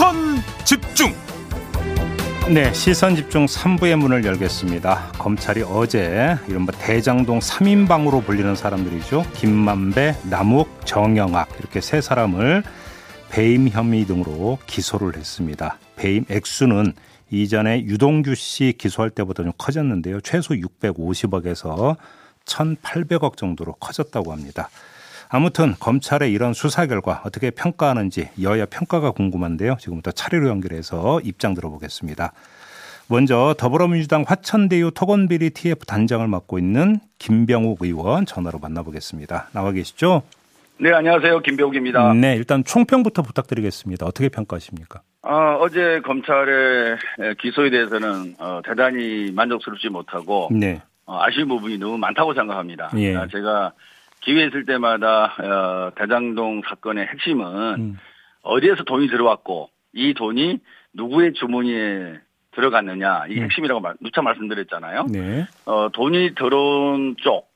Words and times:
시선 0.00 0.16
집중 0.64 1.12
네, 2.48 2.72
시선 2.72 3.14
집중 3.14 3.44
3부의 3.44 3.96
문을 3.96 4.24
열겠습니다. 4.24 5.12
검찰이 5.18 5.60
어제 5.60 6.38
이른바 6.48 6.72
대장동 6.72 7.40
3인방으로 7.40 8.24
불리는 8.24 8.56
사람들이죠. 8.56 9.26
김만배, 9.34 10.16
남욱, 10.30 10.86
정영학 10.86 11.50
이렇게 11.58 11.82
세 11.82 12.00
사람을 12.00 12.62
배임 13.28 13.68
혐의 13.68 14.06
등으로 14.06 14.56
기소를 14.66 15.18
했습니다. 15.18 15.76
배임 15.96 16.24
액수는 16.30 16.94
이전에 17.30 17.82
유동규 17.84 18.34
씨 18.36 18.72
기소할 18.78 19.10
때보다 19.10 19.42
좀 19.42 19.52
커졌는데요. 19.58 20.22
최소 20.22 20.54
650억에서 20.54 21.98
1,800억 22.46 23.36
정도로 23.36 23.74
커졌다고 23.74 24.32
합니다. 24.32 24.70
아무튼 25.32 25.74
검찰의 25.78 26.32
이런 26.32 26.52
수사 26.52 26.86
결과 26.86 27.22
어떻게 27.24 27.50
평가하는지 27.50 28.30
여야 28.42 28.66
평가가 28.66 29.12
궁금한데요. 29.12 29.76
지금부터 29.78 30.10
차례로 30.10 30.48
연결해서 30.48 31.20
입장 31.22 31.54
들어보겠습니다. 31.54 32.32
먼저 33.08 33.54
더불어민주당 33.56 34.24
화천대유 34.26 34.90
토건비리 34.92 35.50
TF 35.50 35.86
단장을 35.86 36.26
맡고 36.26 36.58
있는 36.58 36.98
김병욱 37.18 37.78
의원 37.82 38.26
전화로 38.26 38.58
만나보겠습니다. 38.58 39.50
나와 39.52 39.70
계시죠? 39.70 40.22
네, 40.78 40.92
안녕하세요. 40.92 41.40
김병욱입니다. 41.40 42.12
네, 42.14 42.34
일단 42.34 42.64
총평부터 42.64 43.22
부탁드리겠습니다. 43.22 44.06
어떻게 44.06 44.28
평가하십니까? 44.30 45.02
어, 45.22 45.58
어제 45.60 46.00
검찰의 46.04 46.96
기소에 47.38 47.70
대해서는 47.70 48.34
어, 48.38 48.60
대단히 48.64 49.30
만족스럽지 49.32 49.90
못하고 49.90 50.48
네. 50.50 50.80
어, 51.06 51.20
아쉬운 51.22 51.46
부분이 51.48 51.78
너무 51.78 51.98
많다고 51.98 52.34
생각합니다. 52.34 52.90
예. 52.96 53.14
아, 53.16 53.28
제가 53.28 53.72
기회 54.20 54.46
있을 54.46 54.64
때마다 54.66 55.34
어, 55.38 55.92
대장동 55.96 56.62
사건의 56.68 57.06
핵심은 57.06 57.46
음. 57.78 57.98
어디에서 58.42 58.84
돈이 58.84 59.08
들어왔고 59.08 59.70
이 59.92 60.14
돈이 60.14 60.58
누구의 60.94 61.32
주머니에 61.34 62.20
들어갔느냐 62.52 63.26
이 63.28 63.34
네. 63.36 63.42
핵심이라고 63.42 63.80
말, 63.80 63.94
누차 64.00 64.22
말씀드렸잖아요. 64.22 65.06
네. 65.10 65.46
어, 65.66 65.88
돈이 65.92 66.34
들어온 66.34 67.16
쪽 67.18 67.48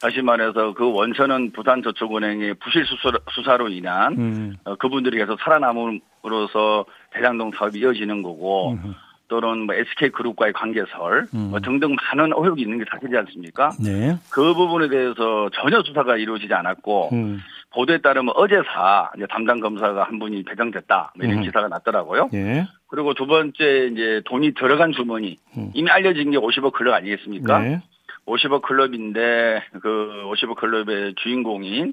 다시 0.00 0.20
말해서 0.20 0.74
그 0.74 0.92
원천은 0.92 1.52
부산저축은행의 1.52 2.54
부실 2.54 2.84
수사, 2.84 3.56
로 3.56 3.68
인한 3.68 4.12
음. 4.18 4.56
어, 4.64 4.74
그분들이 4.76 5.16
계속 5.16 5.40
살아남음으로써 5.40 6.84
대장동 7.12 7.52
사업이 7.52 7.78
이어지는 7.78 8.22
거고 8.22 8.72
음. 8.72 8.94
또는 9.40 9.66
뭐 9.66 9.74
SK 9.74 10.10
그룹과의 10.10 10.52
관계설 10.52 11.26
음. 11.34 11.50
뭐 11.50 11.58
등등 11.58 11.96
많은 11.96 12.32
의혹이 12.36 12.62
있는 12.62 12.78
게 12.78 12.84
사실이지 12.88 13.16
않습니까? 13.16 13.72
네. 13.82 14.16
그 14.30 14.54
부분에 14.54 14.88
대해서 14.88 15.50
전혀 15.54 15.82
수사가 15.82 16.16
이루어지지 16.16 16.54
않았고 16.54 17.08
음. 17.12 17.40
보도에 17.70 17.98
따르면 17.98 18.32
어제사 18.36 19.10
이제 19.16 19.26
담당 19.28 19.58
검사가 19.58 20.04
한 20.04 20.20
분이 20.20 20.44
배정됐다 20.44 21.14
뭐 21.16 21.26
이런 21.26 21.38
음. 21.38 21.42
기사가 21.42 21.66
났더라고요. 21.66 22.28
네. 22.32 22.64
그리고 22.86 23.14
두 23.14 23.26
번째 23.26 23.88
이제 23.92 24.22
돈이 24.26 24.54
들어간 24.54 24.92
주머니 24.92 25.38
음. 25.56 25.72
이미 25.74 25.90
알려진 25.90 26.30
게 26.30 26.38
50억 26.38 26.72
클럽 26.72 26.94
아니겠습니까? 26.94 27.58
네. 27.58 27.82
50억 28.26 28.62
클럽인데 28.62 29.64
그 29.82 30.22
50억 30.32 30.54
클럽의 30.56 31.14
주인공인 31.16 31.88
예, 31.88 31.92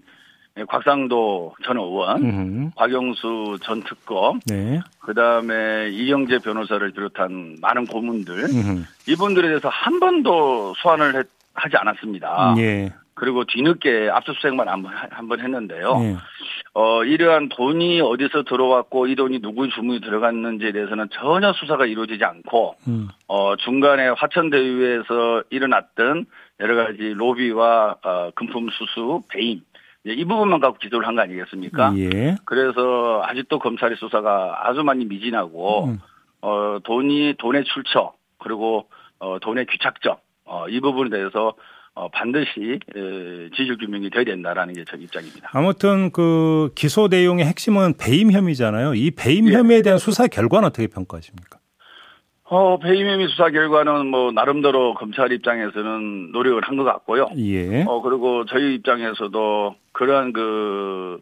곽상도 0.67 1.55
전 1.63 1.77
의원, 1.77 2.23
음흠. 2.23 2.69
박영수 2.75 3.57
전 3.63 3.81
특검, 3.83 4.39
네. 4.47 4.81
그 4.99 5.13
다음에 5.13 5.89
이영재 5.89 6.39
변호사를 6.39 6.91
비롯한 6.91 7.57
많은 7.61 7.85
고문들, 7.85 8.33
음흠. 8.33 8.83
이분들에 9.09 9.47
대해서 9.47 9.69
한 9.69 9.99
번도 9.99 10.73
소환을 10.77 11.15
했, 11.15 11.27
하지 11.53 11.77
않았습니다. 11.77 12.55
예. 12.57 12.93
그리고 13.13 13.43
뒤늦게 13.45 14.09
압수수색만 14.11 14.67
한번 14.67 15.39
했는데요. 15.39 15.99
예. 16.01 16.15
어, 16.73 17.03
이러한 17.03 17.49
돈이 17.49 18.01
어디서 18.01 18.43
들어왔고 18.43 19.07
이 19.07 19.15
돈이 19.15 19.39
누구의 19.39 19.69
주문이 19.71 20.01
들어갔는지에 20.01 20.71
대해서는 20.71 21.09
전혀 21.11 21.51
수사가 21.53 21.85
이루어지지 21.85 22.23
않고, 22.23 22.75
음. 22.87 23.09
어, 23.27 23.55
중간에 23.57 24.07
화천대유에서 24.09 25.43
일어났던 25.49 26.25
여러 26.61 26.75
가지 26.75 27.13
로비와 27.15 27.95
어, 28.03 28.31
금품 28.35 28.69
수수, 28.69 29.21
배임, 29.29 29.61
이 30.05 30.25
부분만 30.25 30.59
갖고 30.59 30.77
기소를 30.79 31.07
한 31.07 31.15
거 31.15 31.21
아니겠습니까? 31.21 31.93
예. 31.97 32.35
그래서 32.45 33.21
아직도 33.23 33.59
검찰의 33.59 33.97
수사가 33.97 34.67
아주 34.67 34.83
많이 34.83 35.05
미진하고 35.05 35.85
음. 35.85 35.99
어 36.41 36.79
돈이 36.83 37.35
돈의 37.37 37.63
출처 37.65 38.13
그리고 38.39 38.87
어 39.19 39.37
돈의 39.39 39.67
귀착점 39.69 40.15
어, 40.45 40.67
이 40.67 40.79
부분에 40.79 41.09
대해서 41.11 41.53
어, 41.93 42.07
반드시 42.09 42.79
에, 42.95 43.49
지질 43.55 43.77
규명이 43.77 44.09
돼야 44.09 44.23
된다라는 44.23 44.73
게제 44.73 44.97
입장입니다. 44.97 45.49
아무튼 45.53 46.11
그 46.11 46.71
기소 46.73 47.07
내용의 47.07 47.45
핵심은 47.45 47.95
배임 47.97 48.31
혐의잖아요. 48.31 48.95
이 48.95 49.11
배임 49.11 49.47
예. 49.49 49.53
혐의에 49.53 49.81
대한 49.81 49.99
수사 49.99 50.25
결과는 50.27 50.69
어떻게 50.69 50.87
평가하십니까? 50.87 51.59
어, 52.53 52.77
배임 52.79 53.07
혐의 53.07 53.29
수사 53.29 53.49
결과는 53.49 54.07
뭐 54.07 54.33
나름대로 54.33 54.93
검찰 54.95 55.31
입장에서는 55.31 56.31
노력을 56.33 56.61
한 56.63 56.75
것 56.75 56.83
같고요. 56.83 57.29
예. 57.37 57.83
어 57.87 58.01
그리고 58.01 58.43
저희 58.45 58.75
입장에서도 58.75 59.75
그러한 59.93 60.33
그 60.33 61.21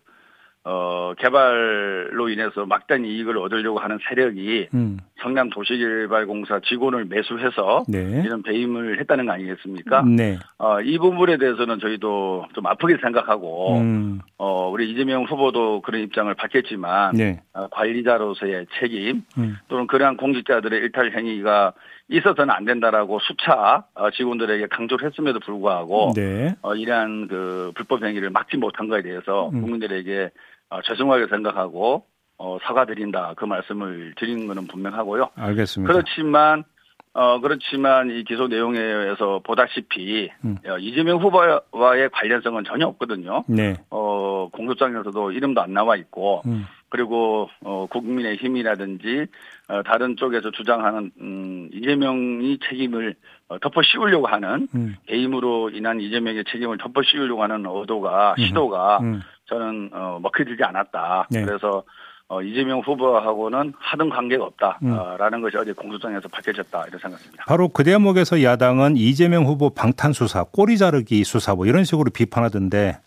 어, 0.64 1.14
개발로 1.20 2.30
인해서 2.30 2.66
막대한 2.66 3.06
이익을 3.06 3.38
얻으려고 3.38 3.78
하는 3.80 4.00
세력이 4.10 4.70
음. 4.74 4.98
성남 5.22 5.50
도시개발공사 5.50 6.60
직원을 6.62 7.06
매수해서 7.06 7.84
네. 7.88 8.24
이런 8.26 8.44
배임을 8.44 9.00
했다는 9.00 9.26
거 9.26 9.34
아니겠습니까? 9.34 10.04
네. 10.04 10.38
어, 10.58 10.82
이 10.82 10.98
부분에 10.98 11.38
대해서는 11.38 11.80
저희도 11.80 12.48
좀 12.54 12.66
아프게 12.68 12.98
생각하고 13.02 13.78
음. 13.78 14.20
어, 14.38 14.70
우리 14.70 14.92
이재명 14.92 15.24
후보도 15.24 15.82
그런 15.82 16.02
입장을 16.02 16.34
밝혔지만 16.34 17.16
네. 17.16 17.42
어, 17.54 17.68
관리자로서의 17.68 18.68
책임 18.80 19.24
음. 19.38 19.58
또는 19.68 19.88
그러한 19.88 20.18
공직자들의 20.18 20.80
일탈 20.80 21.12
행위가 21.16 21.74
있어서는 22.10 22.54
안 22.54 22.66
된다라고 22.66 23.20
수차 23.20 23.86
어, 23.94 24.12
직원들에게 24.12 24.68
강조를 24.68 25.10
했음에도 25.10 25.40
불구하고 25.40 26.14
네. 26.16 26.56
어, 26.62 26.76
이러한 26.76 27.28
그 27.28 27.72
불법 27.76 28.04
행위를 28.04 28.30
막지 28.32 28.58
못한 28.58 28.88
것에 28.88 29.04
대해서 29.04 29.50
음. 29.50 29.62
국민들에게 29.62 30.32
어, 30.72 30.82
죄송하게 30.84 31.28
생각하고 31.28 32.06
어, 32.40 32.58
사과드린다 32.64 33.34
그 33.36 33.46
말씀을 33.46 34.14
드리는 34.18 34.48
것은 34.48 34.68
분명하고요. 34.68 35.30
알겠습니다. 35.36 35.94
그렇지만 35.94 36.64
어 37.12 37.40
그렇지만 37.42 38.10
이 38.12 38.24
기소 38.24 38.48
내용에 38.48 38.80
의해서 38.80 39.42
보다시피 39.44 40.30
음. 40.46 40.58
어, 40.66 40.78
이재명 40.78 41.18
후보와의 41.18 42.10
관련성은 42.12 42.64
전혀 42.64 42.88
없거든요. 42.88 43.44
네. 43.48 43.76
어 43.90 44.48
공소장에서도 44.54 45.32
이름도 45.32 45.62
안 45.62 45.74
나와 45.74 45.98
있고 45.98 46.44
음. 46.46 46.66
그리고 46.88 47.50
어 47.62 47.88
국민의 47.90 48.38
힘이라든지 48.38 49.26
어, 49.68 49.84
다른 49.84 50.16
쪽에서 50.16 50.52
주장하는 50.52 51.12
음, 51.20 51.70
이재명이 51.74 52.60
책임을 52.70 53.16
어, 53.50 53.60
덮어 53.60 53.82
씌우려고 53.82 54.28
하는 54.28 54.68
음. 54.74 54.96
개임으로 55.08 55.72
인한 55.72 56.00
이재명의 56.00 56.46
책임을 56.50 56.78
덮어 56.78 57.02
씌우려고 57.04 57.44
하는 57.44 57.66
의도가 57.66 58.36
음. 58.38 58.46
시도가 58.46 59.00
음. 59.00 59.22
저는 59.46 59.90
어, 59.94 60.20
먹혀들지 60.22 60.64
않았다. 60.64 61.28
네. 61.32 61.44
그래서 61.44 61.84
어, 62.30 62.44
이재명 62.44 62.80
후보하고는 62.82 63.74
하등 63.80 64.10
관계가 64.10 64.46
없다라는 64.46 65.40
음. 65.40 65.42
것이 65.42 65.58
어제 65.58 65.74
공소장에서 65.74 66.28
밝혀졌다 66.28 66.86
이런 66.88 67.00
생각입니다. 67.00 67.44
바로 67.48 67.70
그 67.70 67.84
대목에서 67.84 68.44
야당은 68.44 68.98
이재명 68.98 69.46
후보 69.46 69.72
방탄 69.72 70.14
수사, 70.14 70.44
꼬리 70.44 70.78
자르기 70.78 71.24
수사 71.24 71.56
뭐 71.56 71.66
이런 71.66 71.84
식으로 71.84 72.12
비판하던데 72.14 73.00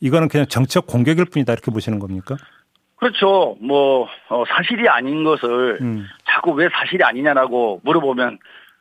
이거는 0.00 0.28
그냥 0.28 0.46
정책 0.46 0.86
공격일 0.86 1.24
뿐이다 1.24 1.54
이렇게 1.54 1.70
보시는 1.70 1.98
겁니까? 1.98 2.36
그렇죠. 2.96 3.56
뭐 3.62 4.08
어, 4.28 4.44
사실이 4.46 4.86
아닌 4.90 5.24
것을 5.24 5.78
음. 5.80 6.06
자꾸 6.26 6.52
왜 6.52 6.68
사실이 6.70 7.02
아니냐라고 7.02 7.80
물어보면 7.82 8.38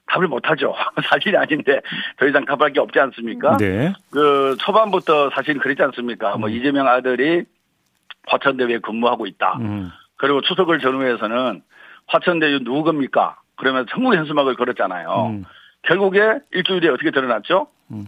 답을 0.08 0.28
못하죠. 0.28 0.75
사실이 1.10 1.38
아닌데 1.38 1.80
더 2.18 2.28
이상 2.28 2.44
답할 2.44 2.74
게 2.74 2.81
없지 2.81 3.00
않습니까? 3.00 3.56
네. 3.56 3.94
그 4.12 4.58
초반부터 4.60 5.30
사실 5.30 5.58
그랬지 5.58 5.81
않습니까? 5.84 6.31
뭐 6.31 6.36
음. 6.36 6.40
뭐 6.42 6.50
이재명 6.50 6.86
아들이 6.86 7.46
화천대유에 8.27 8.80
근무하고 8.80 9.25
있다. 9.27 9.57
음. 9.60 9.89
그리고 10.18 10.42
추석을 10.42 10.80
전후해서는 10.80 11.62
화천대유 12.07 12.63
누구 12.63 12.83
겁니까? 12.83 13.39
그러면 13.56 13.86
전국 13.89 14.16
현수막을 14.16 14.56
걸었잖아요. 14.56 15.27
음. 15.30 15.45
결국에 15.83 16.39
일주일 16.51 16.81
뒤에 16.81 16.89
어떻게 16.89 17.12
드러났죠? 17.12 17.68
음. 17.92 18.07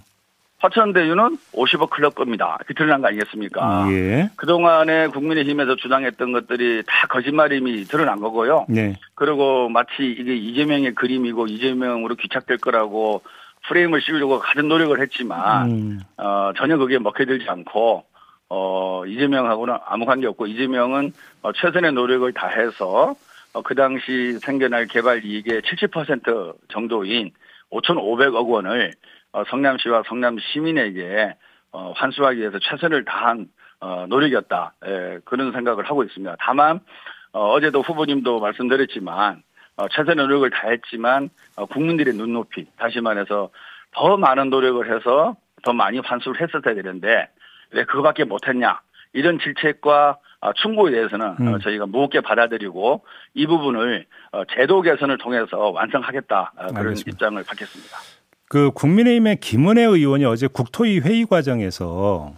화천대유는 0.60 1.38
50억 1.54 1.92
클럽 1.92 2.16
겁니다. 2.16 2.58
이렇게 2.60 2.74
드러난 2.74 3.02
거 3.02 3.08
아니겠습니까? 3.08 3.92
예. 3.92 4.30
그동안에 4.38 5.08
국민의힘에서 5.08 5.76
주장했던 5.76 6.32
것들이 6.32 6.82
다 6.88 7.08
거짓말임이 7.08 7.84
드러난 7.84 8.20
거고요. 8.20 8.66
네. 8.68 8.96
그리고 9.14 9.70
마치 9.70 9.92
이게 10.00 10.36
이재명의 10.36 10.96
그림이고 10.96 11.46
이재명으로 11.46 12.16
귀착될 12.16 12.58
거라고 12.58 13.22
프레임을 13.68 14.02
씌우려고 14.02 14.40
가진 14.40 14.68
노력을 14.68 15.00
했지만, 15.00 15.70
음. 15.70 16.00
어, 16.18 16.52
전혀 16.58 16.78
그게 16.78 16.98
먹혀들지 17.00 17.46
않고, 17.50 18.06
어, 18.50 19.06
이재명하고는 19.06 19.78
아무 19.86 20.06
관계 20.06 20.28
없고, 20.28 20.48
이재명은 20.48 21.14
어, 21.42 21.52
최선의 21.52 21.94
노력을 21.94 22.32
다해서 22.34 23.16
어, 23.54 23.62
그 23.62 23.76
당시 23.76 24.38
생겨날 24.40 24.88
개발 24.88 25.26
이익의 25.26 25.62
70% 25.62 26.56
정도인 26.70 27.32
5,500억 27.72 28.48
원을 28.50 28.92
어, 29.34 29.44
성남시와 29.50 30.04
성남 30.08 30.38
시민에게 30.40 31.36
어, 31.72 31.94
환수하기 31.96 32.40
위해서 32.40 32.60
최선을 32.60 33.06
다한 33.06 33.48
어, 33.80 34.06
노력이었다. 34.08 34.74
예, 34.86 35.20
그런 35.26 35.52
생각을 35.52 35.86
하고 35.86 36.04
있습니다. 36.04 36.36
다만 36.40 36.80
어, 37.34 37.52
어제도 37.52 37.82
후보님도 37.82 38.40
말씀드렸지만 38.40 39.44
어, 39.78 39.88
최선의 39.90 40.26
노력을 40.26 40.50
다했지만 40.50 41.30
어, 41.56 41.66
국민들의 41.66 42.16
눈높이 42.16 42.66
다시 42.78 43.00
말해서 43.00 43.50
더 43.92 44.18
많은 44.18 44.50
노력을 44.50 44.96
해서 44.96 45.36
더 45.64 45.74
많이 45.74 46.00
환수를 46.00 46.42
했었어야 46.42 46.74
되는데 46.76 47.28
왜 47.72 47.86
그거밖에 47.86 48.24
못했냐 48.24 48.82
이런 49.14 49.40
질책과 49.40 50.18
어, 50.40 50.54
충고에 50.54 50.92
대해서는 50.92 51.26
어, 51.28 51.36
음. 51.40 51.60
저희가 51.60 51.88
무겁게 51.88 52.22
받아들이고 52.22 53.04
이 53.34 53.48
부분을 53.48 54.06
어, 54.32 54.44
제도 54.56 54.82
개선을 54.82 55.18
통해서 55.18 55.72
완성하겠다 55.72 56.54
그런 56.56 56.78
알겠습니다. 56.78 57.12
입장을 57.12 57.44
밝혔습니다. 57.44 57.98
그 58.50 58.72
국민의힘의 58.72 59.40
김은혜 59.40 59.84
의원이 59.84 60.26
어제 60.26 60.48
국토위 60.48 61.00
회의 61.00 61.26
과정에서 61.26 62.34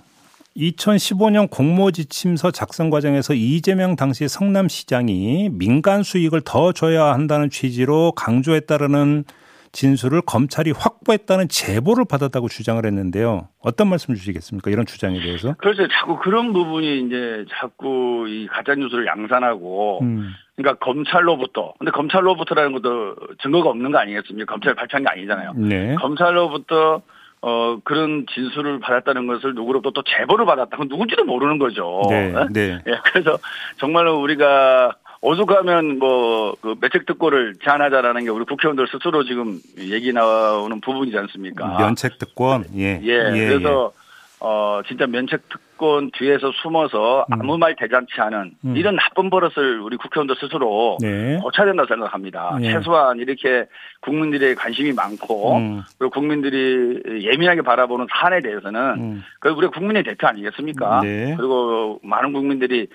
2015년 0.58 1.50
공모지침서 1.50 2.52
작성 2.52 2.90
과정에서 2.90 3.34
이재명 3.34 3.96
당시 3.96 4.28
성남시장이 4.28 5.50
민간 5.52 6.04
수익을 6.04 6.42
더 6.44 6.72
줘야 6.72 7.14
한다는 7.14 7.50
취지로 7.50 8.12
강조했다라는 8.14 9.26
진술을 9.72 10.22
검찰이 10.22 10.72
확보했다는 10.72 11.48
제보를 11.50 12.06
받았다고 12.10 12.48
주장을 12.48 12.84
했는데요. 12.84 13.48
어떤 13.60 13.90
말씀 13.90 14.14
주시겠습니까? 14.16 14.72
이런 14.72 14.86
주장에 14.86 15.20
대해서? 15.20 15.54
그렇죠. 15.58 15.88
자꾸 15.88 16.18
그런 16.20 16.54
부분이 16.54 17.06
이제 17.06 17.46
자꾸 17.60 18.26
이 18.28 18.48
가짜 18.48 18.76
뉴스를 18.76 19.06
양산하고 19.06 20.00
음. 20.02 20.34
그러니까 20.56 20.84
검찰로부터 20.84 21.74
근데 21.80 21.92
검찰로부터라는 21.92 22.74
것도 22.74 23.16
증거가 23.42 23.70
없는 23.70 23.92
거 23.92 24.00
아니겠습니까? 24.00 24.52
검찰 24.52 24.76
발표한 24.76 25.04
게 25.04 25.10
아니잖아요. 25.10 25.54
네. 25.56 25.96
검찰로부터 25.96 27.02
어, 27.42 27.80
그런 27.84 28.26
진술을 28.34 28.80
받았다는 28.80 29.28
것을 29.28 29.54
누구로부터 29.56 30.02
또 30.02 30.04
제보를 30.04 30.46
받았다. 30.46 30.76
그 30.76 30.84
누군지도 30.84 31.24
모르는 31.24 31.58
거죠. 31.58 32.02
네. 32.10 32.34
네. 32.34 32.48
네. 32.52 32.82
예, 32.86 33.00
그래서 33.06 33.38
정말로 33.78 34.20
우리가 34.20 34.96
오죽하면 35.22 36.00
뭐그 36.00 36.76
매책 36.80 37.06
특권을 37.06 37.56
제한하자라는 37.64 38.24
게 38.24 38.30
우리 38.30 38.46
국회의원들 38.46 38.88
스스로 38.88 39.24
지금 39.24 39.60
얘기 39.78 40.14
나오는 40.14 40.80
부분이지 40.80 41.18
않습니까? 41.18 41.78
면책 41.78 42.18
특권. 42.20 42.66
예. 42.76 43.00
예. 43.04 43.32
예 43.36 43.48
그래서 43.48 43.92
예. 43.94 44.00
어 44.42 44.82
진짜 44.88 45.06
면책 45.06 45.50
특권 45.50 46.12
뒤에서 46.12 46.54
숨어서 46.62 47.26
음. 47.30 47.42
아무 47.42 47.58
말 47.58 47.76
대잔치 47.76 48.14
하는 48.22 48.52
음. 48.64 48.78
이런 48.78 48.96
나쁜 48.96 49.30
버릇을 49.30 49.82
우리 49.82 49.98
국회의원들 49.98 50.38
스스로 50.40 50.98
네. 51.02 51.38
고쳐야 51.42 51.66
된다고 51.66 51.88
생각합니다. 51.88 52.58
네. 52.62 52.72
최소한 52.72 53.18
이렇게 53.20 53.66
국민들의 54.00 54.56
관심이 54.56 54.94
많고 54.94 55.58
음. 55.58 55.82
그리고 55.98 56.12
국민들이 56.14 57.26
예민하게 57.26 57.64
바라보는 57.64 58.08
사안에 58.10 58.40
대해서는 58.40 58.80
음. 58.98 59.24
그 59.42 59.50
우리 59.50 59.68
국민의 59.68 60.04
대표 60.04 60.28
아니겠습니까? 60.28 61.02
네. 61.04 61.36
그리고 61.36 62.00
많은 62.04 62.32
국민들이 62.32 62.88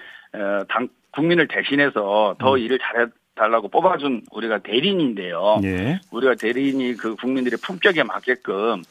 당 0.69 0.89
국민을 1.15 1.49
대신해서 1.49 2.37
더 2.39 2.55
음. 2.55 2.59
일을 2.59 2.79
잘해 2.79 3.07
달라고 3.35 3.69
뽑아준 3.69 4.23
우리가 4.31 4.59
대리인인데요. 4.59 5.61
예. 5.65 5.99
우리가 6.13 6.35
대리인이 6.37 6.95
그 6.95 7.17
국민들의 7.17 7.59
품격에 7.63 8.05
맞게끔 8.05 8.83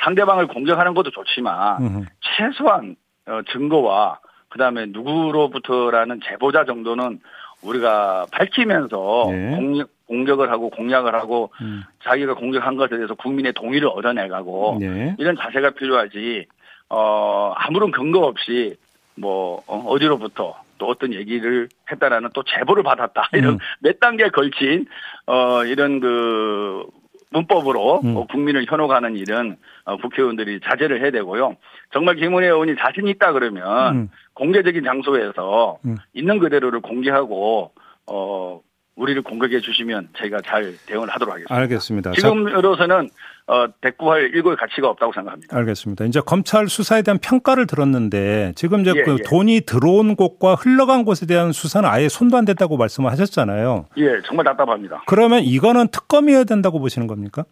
상대방을 0.00 0.46
공격하는 0.46 0.94
것도 0.94 1.10
좋지만 1.10 1.82
음흠. 1.82 2.04
최소한 2.20 2.96
어, 3.26 3.40
증거와 3.50 4.20
그다음에 4.50 4.86
누구로부터라는 4.86 6.20
제보자 6.24 6.64
정도는 6.64 7.20
우리가 7.62 8.26
밝히면서 8.30 9.28
예. 9.32 9.56
공격, 9.56 9.88
공격을 10.06 10.50
하고 10.50 10.70
공략을 10.70 11.14
하고 11.14 11.50
음. 11.60 11.82
자기가 12.04 12.34
공격한 12.34 12.76
것에 12.76 12.96
대해서 12.96 13.14
국민의 13.14 13.52
동의를 13.54 13.88
얻어내가고 13.88 14.78
예. 14.82 15.16
이런 15.18 15.36
자세가 15.36 15.70
필요하지 15.70 16.46
어 16.88 17.52
아무런 17.56 17.90
근거 17.90 18.20
없이 18.20 18.76
뭐 19.16 19.62
어, 19.66 19.84
어디로부터 19.88 20.56
또 20.78 20.86
어떤 20.86 21.12
얘기를 21.12 21.68
했다라는 21.90 22.30
또 22.34 22.42
제보를 22.44 22.82
받았다 22.82 23.28
이런 23.34 23.54
음. 23.54 23.58
몇 23.80 24.00
단계에 24.00 24.28
걸친 24.30 24.86
어 25.26 25.64
이런 25.64 26.00
그 26.00 26.86
문법으로 27.30 28.00
음. 28.04 28.16
어, 28.16 28.26
국민을 28.26 28.64
현혹하는 28.68 29.16
일은 29.16 29.56
어, 29.84 29.96
국회의원들이 29.98 30.60
자제를 30.64 31.02
해야 31.02 31.10
되고요. 31.10 31.56
정말 31.92 32.16
김은혜 32.16 32.46
의원이 32.46 32.76
자신 32.78 33.06
있다 33.06 33.32
그러면 33.32 33.96
음. 33.96 34.10
공개적인 34.34 34.84
장소에서 34.84 35.78
음. 35.84 35.96
있는 36.14 36.38
그대로를 36.38 36.80
공개하고 36.80 37.72
어 38.06 38.60
우리를 38.98 39.22
공격해 39.22 39.60
주시면 39.60 40.08
저희가 40.18 40.40
잘 40.44 40.74
대응을 40.86 41.08
하도록 41.08 41.32
하겠습니다. 41.32 41.54
알겠습니다. 41.54 42.12
지금으로서는 42.12 43.08
어, 43.46 43.66
대꾸할 43.80 44.30
일고의 44.34 44.56
가치가 44.56 44.88
없다고 44.88 45.12
생각합니다. 45.12 45.56
알겠습니다. 45.56 46.04
이제 46.04 46.20
검찰 46.20 46.68
수사에 46.68 47.02
대한 47.02 47.18
평가를 47.18 47.66
들었는데 47.66 48.52
지금 48.56 48.80
이제 48.80 48.92
예, 48.94 49.02
그 49.02 49.16
예. 49.20 49.22
돈이 49.22 49.62
들어온 49.62 50.16
곳과 50.16 50.54
흘러간 50.56 51.04
곳에 51.04 51.26
대한 51.26 51.52
수사는 51.52 51.88
아예 51.88 52.08
손도 52.08 52.36
안 52.36 52.44
댔다고 52.44 52.76
말씀을 52.76 53.10
하셨잖아요. 53.12 53.86
예, 53.96 54.20
정말 54.26 54.44
답답합니다. 54.44 55.04
그러면 55.06 55.42
이거는 55.44 55.88
특검이어야 55.88 56.44
된다고 56.44 56.78
보시는 56.78 57.06
겁니까? 57.06 57.44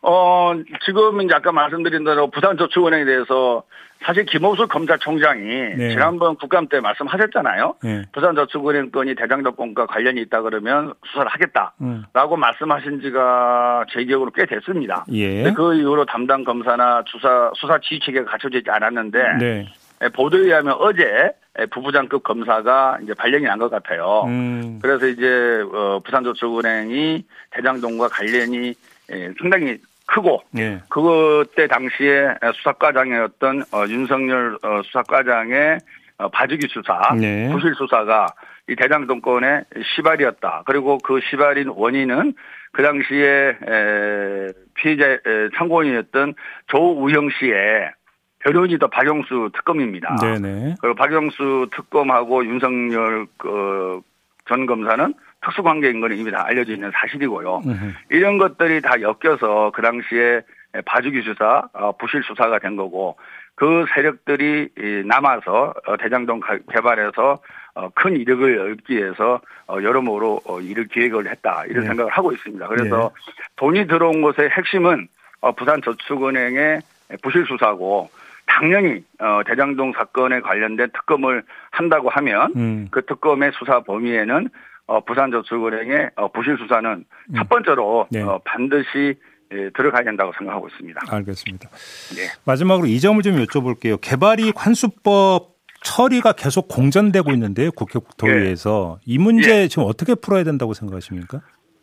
어, 0.00 0.52
지금 0.84 1.20
이제 1.22 1.34
아까 1.34 1.52
말씀드린 1.52 2.04
대로 2.04 2.30
부산저축은행에 2.30 3.04
대해서 3.04 3.62
사실 4.04 4.24
김호수 4.24 4.68
검찰총장이 4.68 5.44
네. 5.76 5.90
지난번 5.90 6.36
국감 6.36 6.68
때 6.68 6.80
말씀하셨잖아요. 6.80 7.74
네. 7.82 8.02
부산저축은행 8.12 8.90
건이 8.90 9.14
대장동 9.16 9.56
건과 9.56 9.86
관련이 9.86 10.20
있다 10.22 10.42
그러면 10.42 10.94
수사를 11.06 11.28
하겠다라고 11.28 12.34
음. 12.34 12.40
말씀하신 12.40 13.00
지가 13.02 13.84
제 13.92 14.04
기억으로 14.04 14.30
꽤 14.30 14.46
됐습니다. 14.46 15.04
예. 15.12 15.52
그 15.52 15.74
이후로 15.74 16.06
담당 16.06 16.44
검사나 16.44 17.02
수사 17.06 17.50
수사 17.54 17.78
지휘 17.80 18.00
체계가 18.00 18.30
갖춰지지 18.30 18.70
않았는데 18.70 19.18
네. 19.40 19.66
예, 20.02 20.08
보도에 20.10 20.42
의하면 20.42 20.74
어제 20.78 21.32
부부장급 21.70 22.22
검사가 22.22 22.98
이제 23.02 23.14
발령이 23.14 23.44
난 23.44 23.58
것 23.58 23.68
같아요. 23.68 24.22
음. 24.28 24.78
그래서 24.80 25.08
이제 25.08 25.64
어, 25.72 26.00
부산저축은행이 26.04 27.24
대장동과 27.50 28.08
관련이 28.08 28.74
예, 29.10 29.32
상당히 29.40 29.78
크고 30.08 30.42
예. 30.56 30.80
그때 30.88 31.66
당시에 31.68 32.34
수사과장이었던 32.54 33.62
어, 33.72 33.84
윤석열 33.88 34.58
어, 34.62 34.82
수사과장의 34.84 35.78
어, 36.18 36.28
봐주기 36.30 36.66
수사, 36.70 37.14
네. 37.14 37.48
부실 37.52 37.74
수사가 37.74 38.26
이 38.68 38.74
대장 38.74 39.06
동권의 39.06 39.64
시발이었다. 39.94 40.64
그리고 40.66 40.98
그 40.98 41.20
시발인 41.30 41.68
원인은 41.68 42.34
그 42.72 42.82
당시에 42.82 43.48
에, 43.50 44.48
피해자 44.74 45.08
에, 45.08 45.20
참고인이었던 45.56 46.34
조우영 46.66 47.30
씨의 47.38 47.92
변호인이던 48.40 48.90
박영수 48.90 49.50
특검입니다. 49.54 50.16
네네. 50.16 50.76
그리고 50.80 50.94
박영수 50.96 51.68
특검하고 51.74 52.44
윤석열 52.44 53.26
그, 53.36 54.00
전 54.46 54.66
검사는 54.66 55.14
특수관계인 55.48 56.00
건 56.00 56.12
이미 56.12 56.30
다 56.30 56.44
알려져 56.46 56.72
있는 56.72 56.90
사실이고요. 56.92 57.62
으흠. 57.66 57.94
이런 58.10 58.38
것들이 58.38 58.80
다 58.80 58.92
엮여서 59.00 59.72
그 59.74 59.82
당시에 59.82 60.42
봐주기 60.84 61.22
수사, 61.22 61.62
어, 61.72 61.92
부실 61.96 62.22
수사가 62.22 62.58
된 62.58 62.76
거고 62.76 63.16
그 63.54 63.86
세력들이 63.94 65.04
남아서 65.06 65.74
어, 65.86 65.96
대장동 65.96 66.40
개발해서 66.72 67.38
어, 67.74 67.88
큰 67.94 68.16
이득을 68.16 68.72
얻기 68.72 68.96
위해서 68.96 69.40
여러모로 69.68 70.40
이를 70.62 70.86
기획을 70.86 71.30
했다 71.30 71.64
이런 71.66 71.82
네. 71.82 71.88
생각을 71.88 72.10
하고 72.12 72.32
있습니다. 72.32 72.66
그래서 72.68 73.12
네. 73.14 73.32
돈이 73.56 73.86
들어온 73.86 74.22
것의 74.22 74.50
핵심은 74.50 75.08
부산저축은행의 75.56 76.80
부실 77.22 77.46
수사고 77.46 78.10
당연히 78.46 79.04
대장동 79.46 79.92
사건에 79.92 80.40
관련된 80.40 80.90
특검을 80.92 81.42
한다고 81.70 82.08
하면 82.08 82.52
음. 82.56 82.88
그 82.90 83.04
특검의 83.04 83.52
수사 83.54 83.80
범위에는 83.80 84.48
어, 84.88 85.00
부산저축은행의 85.04 86.10
어, 86.16 86.32
부실 86.32 86.56
수사는 86.58 86.90
음. 86.90 87.34
첫 87.36 87.48
번째로 87.48 88.06
네. 88.10 88.22
어, 88.22 88.40
반드시 88.44 89.14
예, 89.52 89.70
들어가야 89.74 90.02
된다고 90.02 90.32
생각하고 90.36 90.68
있습니다. 90.68 91.00
알겠습니다. 91.08 91.70
네. 92.16 92.28
마지막으로 92.44 92.86
이 92.86 93.00
점을 93.00 93.22
좀 93.22 93.36
여쭤볼게요. 93.36 93.98
개발이 94.00 94.52
환수법 94.54 95.56
처리가 95.82 96.32
계속 96.32 96.68
공전되고 96.68 97.30
있는데요. 97.30 97.70
국회 97.70 97.98
국토위에서 97.98 98.98
네. 98.98 99.02
이 99.06 99.18
문제 99.18 99.50
네. 99.50 99.68
지금 99.68 99.84
어떻게 99.86 100.14
풀어야 100.14 100.44
된다고 100.44 100.74
생각하십니까? 100.74 101.40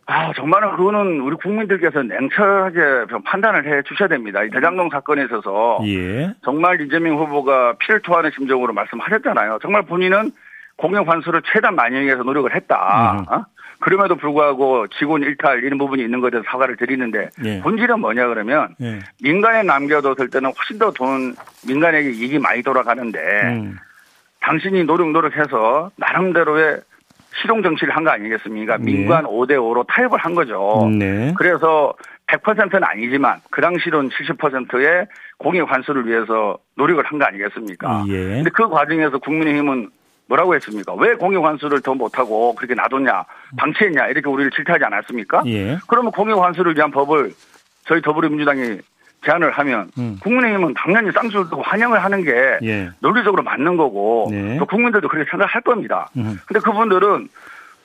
아, 0.08 0.32
정말은 0.34 0.76
그거는 0.76 1.22
우리 1.22 1.36
국민들께서 1.38 2.04
냉철하게 2.04 3.08
좀 3.10 3.24
판단을 3.24 3.66
해 3.66 3.82
주셔야 3.88 4.08
됩니다. 4.08 4.44
이 4.44 4.52
대장동 4.52 4.90
사건에 4.92 5.24
있어서 5.26 5.80
예. 5.86 6.36
정말 6.44 6.82
이재명 6.82 7.18
후보가 7.18 7.78
피를 7.80 8.02
토하는 8.04 8.30
심정으로 8.36 8.74
말씀하셨잖아요. 8.74 9.58
정말 9.64 9.84
본인은 9.84 10.32
공영 10.78 11.08
환수를 11.10 11.42
최대한 11.54 11.76
많이 11.76 12.00
위해서 12.00 12.24
노력을 12.24 12.54
했다. 12.54 13.26
어? 13.30 13.46
그럼에도 13.80 14.16
불구하고 14.16 14.88
직원 15.00 15.22
일탈 15.22 15.64
이런 15.64 15.78
부분이 15.78 16.02
있는 16.02 16.20
것에 16.22 16.32
대해서 16.32 16.48
사과를 16.50 16.78
드리는데 16.78 17.30
예. 17.44 17.62
본질은 17.62 18.00
뭐냐 18.00 18.28
그러면 18.28 18.70
예. 18.82 19.00
민간에 19.22 19.64
남겨뒀을 19.64 20.30
때는 20.30 20.52
훨씬 20.58 20.80
더 20.80 20.92
돈 20.92 21.36
민간에게 21.68 22.10
이익이 22.12 22.40
많이 22.40 22.64
돌아가는데 22.64 23.20
음. 23.20 23.78
당신이 24.42 24.86
노력 24.86 25.12
노력해서 25.12 25.92
나름대로의 25.98 26.80
실용 27.42 27.62
정치를 27.64 27.96
한 27.96 28.06
거 28.06 28.12
아니겠습니까? 28.12 28.78
네. 28.78 28.84
민관 28.86 29.26
5대 29.26 29.52
5로 29.58 29.86
타협을 29.88 30.20
한 30.20 30.36
거죠. 30.36 30.90
네. 30.98 31.34
그래서 31.38 31.94
100%는 32.28 32.82
아니지만 32.84 33.40
그 33.52 33.62
당시로는 33.62 34.10
70%의 34.10 35.06
공익 35.38 35.70
환수를 35.70 36.08
위해서 36.08 36.58
노력을 36.78 37.04
한 37.06 37.20
거 37.20 37.26
아니겠습니까? 37.26 38.06
예. 38.08 38.14
근데 38.36 38.50
그 38.52 38.70
과정에서 38.70 39.18
국민의힘은 39.20 39.90
뭐라고 40.28 40.56
했습니까? 40.56 40.94
왜 40.96 41.16
공익 41.16 41.44
환수를 41.44 41.82
더 41.82 41.94
못하고 41.94 42.56
그렇게 42.56 42.74
놔뒀냐, 42.74 43.26
방치했냐 43.58 44.08
이렇게 44.08 44.30
우리를 44.30 44.52
질타하지 44.52 44.84
않았습니까? 44.86 45.44
예. 45.46 45.78
그러면 45.88 46.12
공익 46.12 46.38
환수를 46.38 46.76
위한 46.76 46.92
법을 46.92 47.32
저희 47.88 48.02
더불어민주당이 48.02 48.80
제안을 49.24 49.52
하면 49.52 49.90
음. 49.98 50.18
국민의힘은 50.22 50.74
당연히 50.76 51.12
쌍수를 51.12 51.50
두고 51.50 51.62
환영을 51.64 52.04
하는 52.04 52.24
게 52.24 52.60
예. 52.64 52.90
논리적으로 53.00 53.44
맞는 53.44 53.78
거고 53.78 54.28
네. 54.32 54.58
또 54.58 54.66
국민들도 54.66 55.08
그렇게 55.08 55.30
생각할 55.30 55.62
겁니다. 55.62 56.10
음. 56.18 56.40
근데 56.48 56.60
그분들은 56.60 57.28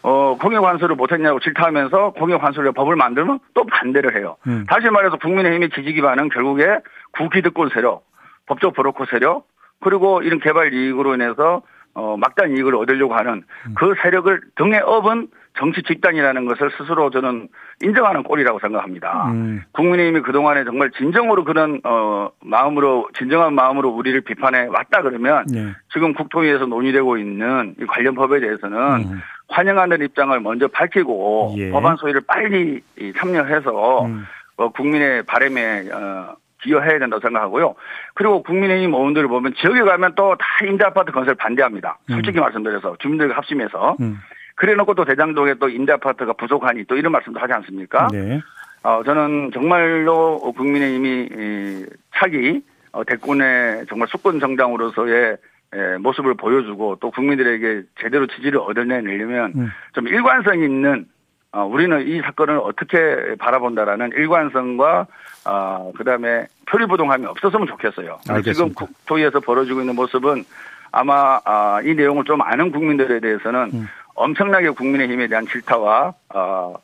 어, 0.03 0.37
공익 0.41 0.63
환수를 0.63 0.97
못했냐고 0.97 1.41
질타하면서 1.41 2.13
공익 2.13 2.43
환수를 2.43 2.73
법을 2.73 2.97
만들면 2.97 3.41
또 3.53 3.65
반대를 3.65 4.17
해요. 4.19 4.37
음. 4.47 4.65
다시 4.67 4.89
말해서 4.89 5.17
국민의힘의 5.17 5.71
지지 5.71 5.93
기반은 5.93 6.31
결국에 6.31 6.79
국기득권 7.13 7.71
세력, 7.75 8.05
법적 8.47 8.75
브로커 8.75 9.07
세력, 9.11 9.47
그리고 9.83 10.23
이런 10.23 10.41
개발 10.41 10.73
이익으로 10.73 11.15
인해서 11.15 11.63
어, 11.95 12.17
막단 12.17 12.57
이익을 12.57 12.75
얻으려고 12.77 13.15
하는 13.15 13.43
음. 13.67 13.75
그 13.77 13.95
세력을 14.03 14.41
등에 14.57 14.79
업은 14.79 15.29
정치 15.59 15.83
집단이라는 15.83 16.47
것을 16.47 16.71
스스로 16.79 17.11
저는 17.11 17.49
인정하는 17.83 18.23
꼴이라고 18.23 18.61
생각합니다. 18.61 19.31
음. 19.31 19.63
국민의힘이 19.73 20.21
그동안에 20.21 20.65
정말 20.65 20.91
진정으로 20.93 21.45
그런 21.45 21.81
어 21.85 22.31
마음으로 22.41 23.09
진정한 23.19 23.55
마음으로 23.55 23.91
우리를 23.91 24.21
비판해 24.21 24.67
왔다 24.67 25.03
그러면 25.03 25.45
네. 25.53 25.73
지금 25.93 26.15
국토위에서 26.15 26.67
논의되고 26.67 27.19
있는 27.19 27.75
이 27.81 27.85
관련 27.87 28.15
법에 28.15 28.41
대해서는 28.41 28.79
음. 28.79 29.21
환영하는 29.49 30.01
입장을 30.03 30.39
먼저 30.41 30.69
밝히고 30.69 31.55
예. 31.59 31.71
법안 31.71 31.97
소위를 31.97 32.23
빨리 32.27 32.81
참여해서 33.19 34.07
음. 34.07 34.25
어, 34.57 34.69
국민의 34.69 35.25
바램에 35.25 35.89
어, 35.91 36.37
기여해야 36.63 36.99
된다고 36.99 37.21
생각하고요. 37.21 37.75
그리고 38.15 38.43
국민의힘 38.43 38.93
의원들을 38.95 39.29
보면 39.29 39.55
지역에 39.61 39.83
가면 39.83 40.15
또 40.15 40.35
다 40.39 40.47
임대 40.67 40.85
아파트 40.85 41.13
건설 41.13 41.35
반대합니다. 41.35 41.99
음. 42.11 42.15
솔직히 42.15 42.39
음. 42.39 42.43
말씀드려서 42.43 42.97
주민들과 42.99 43.37
합심해서. 43.37 43.97
음. 44.01 44.19
그래 44.55 44.75
놓고 44.75 44.95
또 44.95 45.05
대장동에 45.05 45.55
또 45.55 45.69
임대 45.69 45.93
아파트가 45.93 46.35
부족하니 46.35 46.85
또 46.85 46.97
이런 46.97 47.13
말씀도 47.13 47.41
하지 47.41 47.53
않습니까? 47.55 48.09
네. 48.13 48.41
어, 48.83 49.03
저는 49.05 49.51
정말로 49.53 50.39
국민의힘이 50.57 51.87
차기 52.15 52.63
어, 52.93 53.05
대권의 53.05 53.87
정말 53.89 54.09
수권 54.09 54.41
정당으로서의 54.41 55.37
에, 55.73 55.99
모습을 55.99 56.35
보여주고 56.35 56.97
또 57.01 57.11
국민들에게 57.11 57.83
제대로 58.01 58.27
지지를 58.27 58.59
얻어내려면 58.59 59.53
음. 59.57 59.71
좀 59.95 60.09
일관성 60.09 60.59
있는 60.61 61.07
어, 61.53 61.65
우리는 61.65 62.07
이 62.07 62.21
사건을 62.21 62.59
어떻게 62.59 63.35
바라본다라는 63.39 64.13
일관성과 64.15 65.07
어, 65.47 65.93
그다음에 65.97 66.47
표리부동함이 66.67 67.27
없었으면 67.27 67.67
좋겠어요. 67.67 68.21
지금 68.45 68.73
국토위에서 68.73 69.41
벌어지고 69.41 69.81
있는 69.81 69.97
모습은 69.97 70.45
아마 70.93 71.41
아, 71.45 71.81
이 71.83 71.95
내용을 71.95 72.25
좀 72.25 72.41
아는 72.43 72.71
국민들에 72.71 73.21
대해서는 73.21 73.71
음. 73.73 73.89
엄청나게 74.15 74.71
국민의힘에 74.71 75.27
대한 75.29 75.47
질타와 75.47 76.15
어, 76.35 76.75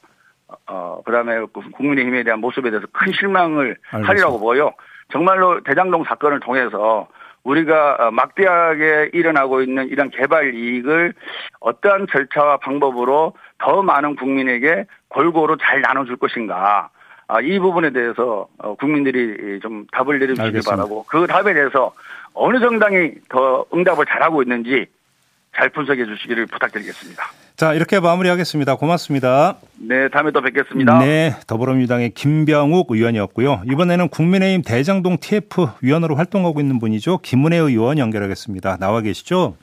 어, 0.67 1.03
그다음에 1.05 1.41
국민의힘에 1.73 2.23
대한 2.25 2.41
모습에 2.41 2.71
대해서 2.71 2.87
큰 2.93 3.13
실망을 3.13 3.77
알겠습니다. 3.91 4.09
하리라고 4.09 4.41
보여. 4.41 4.73
정말로 5.13 5.63
대장동 5.63 6.05
사건을 6.05 6.41
통해서 6.41 7.09
우리가 7.45 8.11
막대하게 8.11 9.11
일어나고 9.13 9.61
있는 9.63 9.89
이런 9.89 10.11
개발 10.11 10.53
이익을 10.55 11.15
어떠한 11.61 12.09
절차와 12.11 12.57
방법으로 12.59 13.35
더 13.59 13.83
많은 13.83 14.17
국민에게 14.17 14.87
골고루 15.09 15.57
잘 15.61 15.81
나눠줄 15.81 16.17
것인가. 16.17 16.91
아, 17.29 17.41
이 17.41 17.59
부분에 17.59 17.91
대해서 17.91 18.47
어, 18.59 18.75
국민들이 18.77 19.59
좀 19.61 19.87
답을 19.93 20.19
내려주시기 20.19 20.61
바라고 20.69 21.05
그 21.09 21.27
답에 21.27 21.55
대해서 21.55 21.93
어느 22.35 22.61
정당이 22.61 23.13
더 23.29 23.65
응답을 23.75 24.07
잘하고 24.07 24.43
있는지 24.43 24.87
잘 25.57 25.71
분석해 25.71 26.05
주시기를 26.05 26.47
부탁드리겠습니다. 26.47 27.23
자, 27.57 27.73
이렇게 27.73 27.99
마무리하겠습니다. 27.99 28.77
고맙습니다. 28.77 29.57
네, 29.81 30.09
다음에 30.09 30.31
또 30.31 30.43
뵙겠습니다. 30.43 30.99
네, 30.99 31.35
더불어민주당의 31.47 32.11
김병욱 32.11 32.91
의원이었고요. 32.91 33.63
이번에는 33.65 34.09
국민의힘 34.09 34.63
대장동 34.63 35.17
TF 35.19 35.67
위원으로 35.81 36.17
활동하고 36.17 36.61
있는 36.61 36.79
분이죠. 36.79 37.19
김은혜 37.23 37.57
의원 37.57 37.97
연결하겠습니다. 37.97 38.77
나와 38.77 39.01
계시죠? 39.01 39.57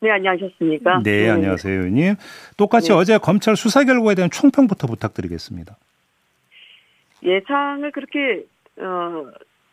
네, 0.00 0.10
안녕하셨습니까? 0.10 1.02
네, 1.02 1.24
네. 1.24 1.30
안녕하세요, 1.30 1.74
의원님. 1.74 2.14
똑같이 2.56 2.88
네. 2.88 2.94
어제 2.94 3.18
검찰 3.18 3.56
수사 3.56 3.84
결과에 3.84 4.14
대한 4.14 4.30
총평부터 4.30 4.86
부탁드리겠습니다. 4.86 5.76
예상을 7.24 7.90
그렇게 7.90 8.44
어, 8.80 9.26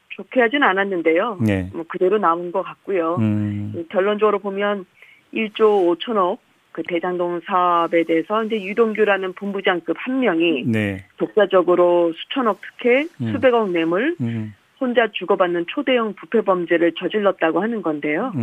좋게 0.10 0.41
하진 0.41 0.63
않았는데요. 0.63 1.38
네. 1.46 1.70
뭐 1.74 1.86
그대로 1.88 2.17
남은 2.17 2.51
것 2.51 2.63
같고요. 2.63 3.17
음. 3.20 3.86
결론적으로 3.89 4.39
보면 4.39 4.86
1조 5.32 6.00
5천억 6.00 6.39
그 6.72 6.82
대장동 6.84 7.41
사업에 7.46 8.03
대해서 8.03 8.44
이제 8.44 8.62
유동규라는 8.62 9.34
본부장급 9.34 9.96
한 10.00 10.20
명이 10.22 10.63
네. 10.65 11.05
독자적으로 11.17 12.13
수천억 12.13 12.60
특혜, 12.62 13.08
음. 13.22 13.32
수백억 13.32 13.70
뇌물, 13.70 14.15
음. 14.20 14.53
혼자 14.79 15.08
주고받는 15.12 15.65
초대형 15.70 16.15
부패 16.15 16.41
범죄를 16.41 16.94
저질렀다고 17.00 17.62
하는 17.62 17.82
건데요. 17.82 18.34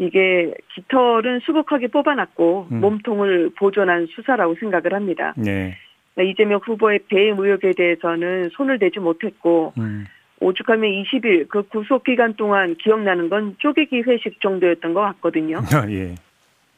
음. 0.00 0.06
이게 0.06 0.54
깃털은 0.74 1.40
수북하게 1.40 1.88
뽑아놨고 1.88 2.68
음. 2.72 2.80
몸통을 2.80 3.50
보존한 3.56 4.06
수사라고 4.10 4.56
생각을 4.58 4.94
합니다. 4.94 5.34
네. 5.36 5.76
그러니까 6.14 6.32
이재명 6.32 6.60
후보의 6.64 7.00
배임 7.08 7.38
의혹에 7.38 7.72
대해서는 7.72 8.50
손을 8.52 8.78
대지 8.78 8.98
못했고 8.98 9.74
음. 9.78 10.06
오죽하면 10.40 10.90
20일 10.90 11.48
그 11.48 11.62
구속 11.68 12.04
기간 12.04 12.34
동안 12.34 12.74
기억나는 12.76 13.28
건 13.28 13.56
쪼개기 13.58 14.02
회식 14.06 14.40
정도였던 14.40 14.94
것 14.94 15.00
같거든요. 15.00 15.58
아, 15.74 15.90
예. 15.90 16.14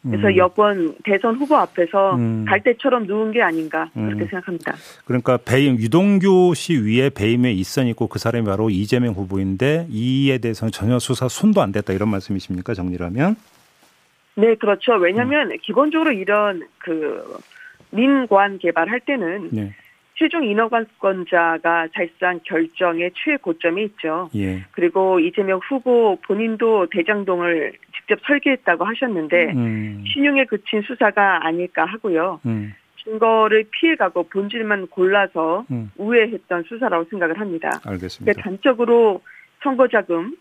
음. 0.05 0.11
그래서 0.11 0.37
여권 0.37 0.97
대선 1.05 1.37
후보 1.37 1.57
앞에서 1.57 2.17
음. 2.17 2.45
갈대처럼 2.47 3.07
누운 3.07 3.33
게 3.33 3.43
아닌가 3.43 3.89
그렇게 3.95 4.23
음. 4.23 4.29
생각합니다. 4.29 4.75
그러니까 5.05 5.37
배임 5.37 5.77
유동규 5.79 6.55
씨 6.57 6.77
위에 6.77 7.11
배임에 7.11 7.53
있선 7.53 7.87
있고 7.89 8.09
그 8.09 8.19
사람이 8.19 8.45
바로 8.45 8.71
이재명 8.71 9.15
후보인데 9.15 9.87
이에 9.91 10.39
대해서는 10.39 10.73
전혀 10.73 10.99
수사 10.99 11.29
손도 11.29 11.63
안 11.63 11.73
댔다 11.73 11.93
이런 11.93 12.09
말씀이십니까 12.09 12.75
정리라면? 12.75 13.37
네 14.35 14.55
그렇죠. 14.57 14.95
왜냐하면 14.95 15.53
음. 15.53 15.57
기본적으로 15.63 16.13
이런 16.13 16.63
그 16.79 17.39
민관 17.91 18.59
개발할 18.59 19.01
때는 19.01 19.51
네. 19.53 19.75
최종 20.23 20.45
인허가권자가 20.45 21.89
사실상 21.93 22.39
결정의 22.45 23.11
최고점이 23.13 23.83
있죠. 23.87 24.31
예. 24.37 24.63
그리고 24.71 25.19
이재명 25.19 25.59
후보 25.69 26.17
본인도 26.25 26.87
대장동을 26.91 27.73
직접 27.97 28.21
설계했다고 28.25 28.85
하셨는데 28.85 29.53
음. 29.53 30.05
신용에 30.07 30.45
그친 30.45 30.83
수사가 30.83 31.45
아닐까 31.45 31.85
하고요. 31.85 32.39
음. 32.47 32.73
증거를 33.03 33.65
피해가고 33.73 34.29
본질만 34.29 34.87
골라서 34.89 35.67
음. 35.73 35.91
우회했던 35.97 36.63
수사라고 36.69 37.05
생각을 37.11 37.41
합니다. 37.41 37.81
알겠습니다. 37.85 38.41
단적으로 38.43 39.23
선거자금 39.65 40.37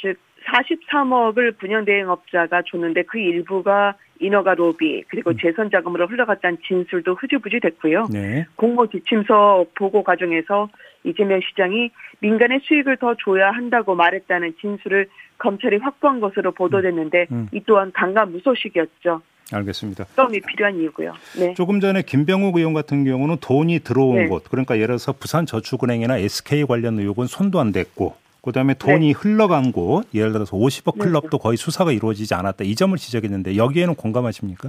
즉 0.00 0.16
43억을 0.46 1.58
분양대행업자가 1.58 2.62
줬는데 2.62 3.02
그 3.02 3.18
일부가 3.18 3.96
인허가 4.20 4.54
로비 4.54 5.04
그리고 5.08 5.30
음. 5.30 5.36
재선 5.40 5.70
자금으로 5.70 6.06
흘러갔다는 6.06 6.58
진술도 6.66 7.14
흐지부지 7.14 7.60
됐고요. 7.60 8.06
네. 8.10 8.46
공모 8.56 8.86
지침서 8.86 9.66
보고 9.74 10.02
과정에서 10.02 10.68
이재명 11.04 11.40
시장이 11.40 11.90
민간의 12.20 12.60
수익을 12.62 12.96
더 12.96 13.14
줘야 13.22 13.50
한다고 13.50 13.94
말했다는 13.94 14.54
진술을 14.60 15.08
검찰이 15.38 15.76
확보한 15.78 16.20
것으로 16.20 16.52
보도됐는데 16.52 17.26
음. 17.30 17.36
음. 17.36 17.48
이 17.52 17.60
또한 17.66 17.90
강간 17.92 18.32
무소식이었죠. 18.32 19.20
알겠습니다. 19.52 20.04
썸이 20.04 20.40
필요한 20.40 20.76
이유고요. 20.76 21.12
네. 21.38 21.54
조금 21.54 21.80
전에 21.80 22.02
김병욱 22.02 22.56
의원 22.56 22.72
같은 22.72 23.04
경우는 23.04 23.36
돈이 23.40 23.80
들어온 23.80 24.16
네. 24.16 24.26
곳, 24.26 24.44
그러니까 24.48 24.76
예를 24.76 24.86
들어서 24.86 25.12
부산저축은행이나 25.12 26.16
SK 26.18 26.64
관련 26.64 26.98
의혹은 26.98 27.26
손도 27.26 27.60
안 27.60 27.70
댔고 27.70 28.16
그다음에 28.44 28.74
돈이 28.74 29.06
네. 29.06 29.12
흘러간 29.12 29.72
곳 29.72 30.04
예를 30.14 30.32
들어서 30.32 30.56
50억 30.56 30.98
클럽도 30.98 31.38
거의 31.38 31.56
수사가 31.56 31.92
이루어지지 31.92 32.34
않았다 32.34 32.64
이 32.64 32.74
점을 32.74 32.96
지적했는데 32.96 33.56
여기에는 33.56 33.94
공감하십니까? 33.94 34.68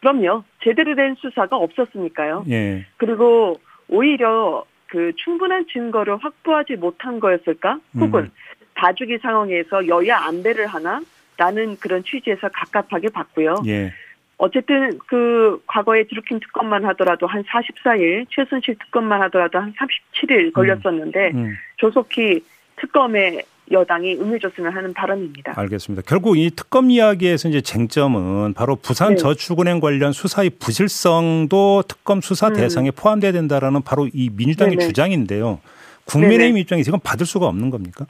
그럼요. 0.00 0.44
제대로 0.62 0.94
된 0.94 1.14
수사가 1.18 1.56
없었으니까요. 1.56 2.44
예. 2.50 2.86
그리고 2.96 3.60
오히려 3.88 4.64
그 4.86 5.12
충분한 5.16 5.66
증거를 5.72 6.16
확보하지 6.18 6.76
못한 6.76 7.20
거였을까? 7.20 7.80
혹은 7.96 8.24
음. 8.24 8.30
다주기 8.74 9.18
상황에서 9.18 9.86
여야 9.88 10.18
안배를 10.18 10.66
하나? 10.66 11.00
라는 11.36 11.76
그런 11.78 12.02
취지에서 12.04 12.48
갑갑하게 12.48 13.08
봤고요. 13.08 13.62
예. 13.66 13.92
어쨌든 14.36 14.98
그 15.06 15.62
과거에 15.66 16.04
드루킹 16.04 16.40
특검만 16.40 16.86
하더라도 16.86 17.26
한 17.26 17.44
44일, 17.44 18.26
최순실 18.30 18.76
특검만 18.78 19.20
하더라도 19.22 19.58
한 19.58 19.74
37일 19.74 20.52
걸렸었는데 20.52 21.30
음. 21.32 21.36
음. 21.36 21.54
조속히 21.76 22.42
특검에 22.80 23.42
여당이 23.70 24.16
응해줬으면 24.16 24.72
하는 24.72 24.92
바람입니다. 24.92 25.52
알겠습니다. 25.56 26.02
결국 26.06 26.36
이 26.36 26.50
특검 26.50 26.90
이야기에서 26.90 27.48
이제 27.48 27.60
쟁점은 27.60 28.54
바로 28.54 28.74
부산 28.76 29.16
저축은행 29.16 29.76
네. 29.76 29.80
관련 29.80 30.12
수사의 30.12 30.50
부실성도 30.58 31.82
특검 31.86 32.20
수사 32.20 32.48
음. 32.48 32.54
대상에 32.54 32.90
포함돼야 32.90 33.32
된다라는 33.32 33.82
바로 33.82 34.08
이 34.12 34.30
민주당의 34.34 34.76
네네. 34.76 34.86
주장인데요. 34.88 35.60
국민의힘 36.06 36.54
네네. 36.54 36.60
입장에서 36.60 36.90
이건 36.90 37.00
받을 37.00 37.26
수가 37.26 37.46
없는 37.46 37.70
겁니까? 37.70 38.06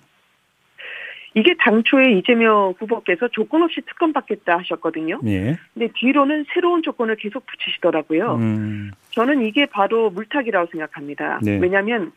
이게 1.34 1.54
당초에 1.60 2.12
이재명 2.18 2.74
후보께서 2.78 3.28
조건 3.28 3.62
없이 3.62 3.80
특검 3.86 4.12
받겠다 4.12 4.58
하셨거든요. 4.58 5.20
예. 5.26 5.56
근데 5.74 5.92
뒤로는 5.94 6.46
새로운 6.52 6.82
조건을 6.82 7.16
계속 7.16 7.46
붙이시더라고요. 7.46 8.34
음. 8.36 8.90
저는 9.10 9.46
이게 9.46 9.66
바로 9.66 10.10
물타기라고 10.10 10.70
생각합니다. 10.72 11.38
네. 11.42 11.58
왜냐하면 11.58 12.10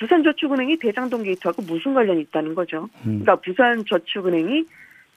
부산저축은행이 0.00 0.78
대장동 0.78 1.22
게이트하고 1.22 1.62
무슨 1.62 1.94
관련이 1.94 2.22
있다는 2.22 2.54
거죠. 2.54 2.88
음. 3.06 3.20
그러니까 3.22 3.36
부산저축은행이 3.36 4.64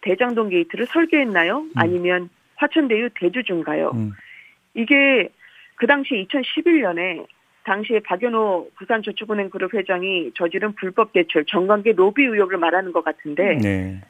대장동 0.01 0.49
게이트를 0.49 0.85
설계했나요? 0.87 1.59
음. 1.59 1.71
아니면 1.75 2.29
화천대유 2.55 3.09
대주주인가요? 3.15 3.91
음. 3.95 4.11
이게 4.75 5.29
그 5.75 5.87
당시 5.87 6.27
2011년에 6.29 7.25
당시에 7.63 8.01
박연호 8.01 8.69
부산저축은행 8.77 9.49
그룹 9.49 9.73
회장이 9.73 10.31
저지른 10.35 10.73
불법 10.73 11.13
대출, 11.13 11.45
정관계 11.45 11.93
로비 11.93 12.23
의혹을 12.23 12.57
말하는 12.57 12.91
것 12.91 13.05
같은데 13.05 13.57
네. 13.61 14.01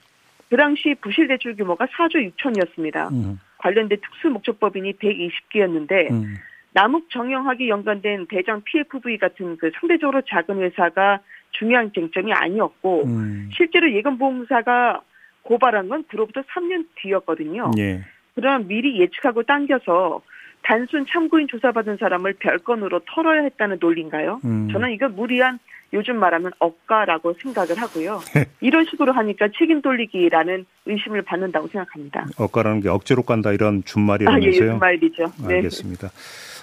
그 0.49 0.57
당시 0.57 0.95
부실 0.99 1.27
대출 1.27 1.55
규모가 1.55 1.85
4조 1.85 2.31
6천이었습니다. 2.35 3.11
음. 3.11 3.39
관련된 3.59 3.99
특수목적법인이 4.01 4.93
120개였는데 4.93 6.11
음. 6.11 6.35
남욱 6.73 7.09
정영학이 7.11 7.69
연관된 7.69 8.27
대장 8.27 8.61
PFV 8.63 9.17
같은 9.17 9.57
그 9.57 9.71
상대적으로 9.79 10.21
작은 10.27 10.61
회사가 10.61 11.19
중요한 11.51 11.91
쟁점이 11.93 12.33
아니었고 12.33 13.05
음. 13.05 13.49
실제로 13.55 13.91
예금보험사가 13.91 15.01
고발한 15.43 15.89
건 15.89 16.03
그로부터 16.07 16.41
3년 16.41 16.87
뒤였거든요. 16.95 17.71
예. 17.77 18.01
그럼 18.35 18.67
미리 18.67 18.99
예측하고 18.99 19.43
당겨서 19.43 20.21
단순 20.63 21.05
참고인 21.07 21.47
조사받은 21.47 21.97
사람을 21.97 22.33
별건으로 22.39 23.01
털어야 23.05 23.43
했다는 23.43 23.77
논리인가요? 23.79 24.39
음. 24.45 24.69
저는 24.71 24.91
이거 24.91 25.09
무리한 25.09 25.59
요즘 25.91 26.17
말하면 26.17 26.51
억가라고 26.57 27.35
생각을 27.39 27.79
하고요. 27.79 28.19
이런 28.61 28.85
식으로 28.85 29.11
하니까 29.11 29.49
책임 29.57 29.81
돌리기라는 29.81 30.65
의심을 30.87 31.21
받는다고 31.21 31.67
생각합니다. 31.67 32.25
억가라는 32.37 32.81
게 32.81 32.89
억지로 32.89 33.21
간다 33.21 33.51
이런 33.51 33.83
준말이라면서요? 33.83 34.47
아, 34.47 34.47
예, 34.47 34.71
준말이죠. 34.71 35.33
네. 35.47 35.55
알겠습니다. 35.55 36.09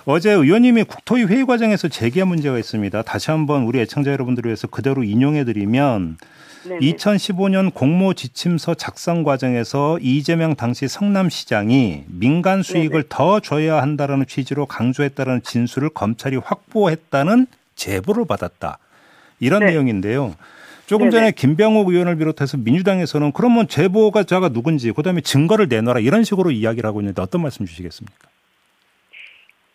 어제 0.07 0.30
의원님이 0.30 0.85
국토위 0.85 1.25
회의 1.25 1.45
과정에서 1.45 1.88
제기한 1.88 2.28
문제가 2.28 2.59
있습니다. 2.59 3.02
다시 3.02 3.30
한번 3.30 3.64
우리 3.64 3.80
애청자 3.80 4.11
여러분들을 4.12 4.49
위해서 4.49 4.66
그대로 4.66 5.04
인용해드리면 5.04 6.19
네네. 6.64 6.78
2015년 6.78 7.73
공모 7.73 8.12
지침서 8.12 8.75
작성 8.75 9.23
과정에서 9.23 9.99
이재명 10.00 10.57
당시 10.57 10.88
성남시장이 10.88 12.04
민간 12.07 12.62
수익을 12.62 12.90
네네. 12.90 13.04
더 13.09 13.40
줘야 13.40 13.80
한다라는 13.80 14.26
취지로 14.26 14.66
강조했다는 14.66 15.42
진술을 15.42 15.90
검찰이 15.90 16.37
확보했다는 16.37 17.47
제보를 17.76 18.26
받았다. 18.26 18.78
이런 19.38 19.61
네. 19.61 19.71
내용인데요. 19.71 20.35
조금 20.87 21.09
네네. 21.09 21.11
전에 21.11 21.33
김병욱 21.33 21.88
의원을 21.88 22.16
비롯해서 22.16 22.59
민주당에서는 22.59 23.33
그러면 23.33 23.69
제보가 23.69 24.25
자가 24.25 24.50
누군지 24.50 24.92
그다음에 24.92 25.23
증거를 25.23 25.69
내놔라 25.69 26.00
이런 26.00 26.25
식으로 26.25 26.50
이야기를 26.50 26.87
하고 26.87 27.00
있는데 27.00 27.23
어떤 27.23 27.42
말씀 27.42 27.64
주시겠습니까? 27.64 28.29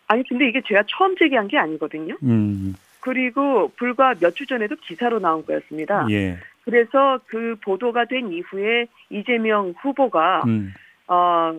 아니 0.08 0.22
근데 0.28 0.48
이게 0.48 0.60
제가 0.66 0.84
처음 0.88 1.16
제기한 1.16 1.48
게 1.48 1.58
아니거든요. 1.58 2.16
음. 2.22 2.74
그리고 3.00 3.70
불과 3.76 4.14
몇 4.20 4.34
주 4.34 4.46
전에도 4.46 4.74
기사로 4.76 5.18
나온 5.20 5.44
거였습니다. 5.46 6.06
예. 6.10 6.38
그래서 6.64 7.20
그 7.26 7.56
보도가 7.62 8.06
된 8.06 8.32
이후에 8.32 8.86
이재명 9.10 9.74
후보가 9.80 10.42
음. 10.46 10.74
어 11.06 11.56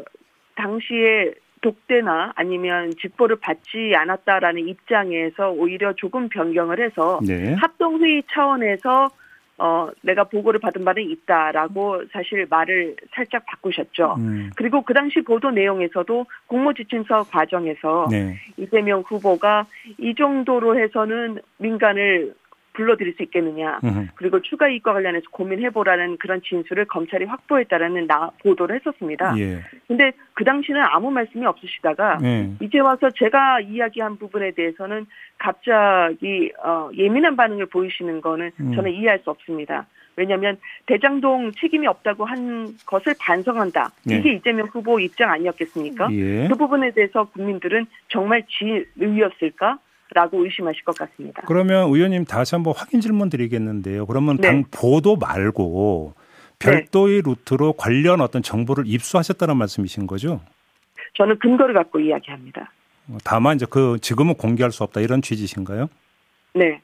당시에 0.55 1.33
독대나 1.61 2.33
아니면 2.35 2.91
직보를 3.01 3.37
받지 3.37 3.93
않았다라는 3.95 4.67
입장에서 4.67 5.49
오히려 5.51 5.93
조금 5.93 6.29
변경을 6.29 6.79
해서 6.83 7.19
네. 7.25 7.53
합동회의 7.55 8.23
차원에서 8.29 9.09
어, 9.59 9.89
내가 10.01 10.25
보고를 10.25 10.59
받은 10.59 10.85
바는 10.85 11.03
있다라고 11.03 12.03
사실 12.11 12.45
말을 12.49 12.95
살짝 13.13 13.45
바꾸셨죠. 13.47 14.15
음. 14.19 14.51
그리고 14.55 14.83
그 14.83 14.93
당시 14.93 15.21
보도 15.21 15.49
내용에서도 15.49 16.25
공모지침서 16.45 17.23
과정에서 17.23 18.07
네. 18.11 18.37
이재명 18.57 19.01
후보가 19.01 19.65
이 19.97 20.13
정도로 20.15 20.79
해서는 20.79 21.39
민간을 21.57 22.35
불러들일 22.77 23.15
수 23.15 23.23
있겠느냐. 23.23 23.79
으흠. 23.83 24.09
그리고 24.15 24.39
추가 24.41 24.69
이익과 24.69 24.93
관련해서 24.93 25.25
고민해보라는 25.31 26.17
그런 26.17 26.41
진술을 26.43 26.85
검찰이 26.85 27.25
확보했다라는 27.25 28.05
나, 28.05 28.29
보도를 28.43 28.75
했었습니다. 28.75 29.33
예. 29.39 29.61
근데 29.87 30.11
그 30.35 30.43
당시는 30.43 30.79
아무 30.83 31.09
말씀이 31.09 31.43
없으시다가 31.45 32.19
예. 32.23 32.51
이제 32.61 32.79
와서 32.79 33.09
제가 33.09 33.61
이야기한 33.61 34.17
부분에 34.17 34.51
대해서는 34.51 35.07
갑자기 35.39 36.51
어, 36.63 36.89
예민한 36.95 37.35
반응을 37.35 37.65
보이시는 37.65 38.21
거는 38.21 38.51
음. 38.59 38.75
저는 38.75 38.91
이해할 38.91 39.19
수 39.19 39.31
없습니다. 39.31 39.87
왜냐하면 40.15 40.57
대장동 40.85 41.51
책임이 41.53 41.87
없다고 41.87 42.25
한 42.25 42.75
것을 42.85 43.15
반성한다. 43.19 43.89
예. 44.11 44.17
이게 44.17 44.33
이재명 44.33 44.67
후보 44.67 44.99
입장 44.99 45.31
아니었겠습니까? 45.31 46.09
예. 46.11 46.47
그 46.47 46.55
부분에 46.55 46.91
대해서 46.91 47.25
국민들은 47.25 47.87
정말 48.07 48.43
지의였을까? 48.47 49.79
라고 50.13 50.43
의심하실 50.43 50.83
것 50.83 50.97
같습니다. 50.97 51.43
그러면 51.45 51.89
의원님 51.89 52.25
다시 52.25 52.55
한번 52.55 52.73
확인 52.75 53.01
질문 53.01 53.29
드리겠는데요. 53.29 54.05
그러면 54.05 54.37
네. 54.37 54.47
당 54.47 54.63
보도 54.71 55.15
말고 55.17 56.13
별도의 56.59 57.21
네. 57.21 57.29
루트로 57.29 57.73
관련 57.73 58.21
어떤 58.21 58.41
정보를 58.41 58.85
입수하셨다는 58.87 59.57
말씀이신 59.57 60.07
거죠? 60.07 60.41
저는 61.15 61.39
근거를 61.39 61.73
갖고 61.73 61.99
이야기합니다. 61.99 62.71
다만 63.23 63.55
이제 63.55 63.65
그 63.69 63.97
지금은 64.01 64.35
공개할 64.35 64.71
수 64.71 64.83
없다 64.83 65.01
이런 65.01 65.21
취지신가요? 65.21 65.87
네. 66.53 66.81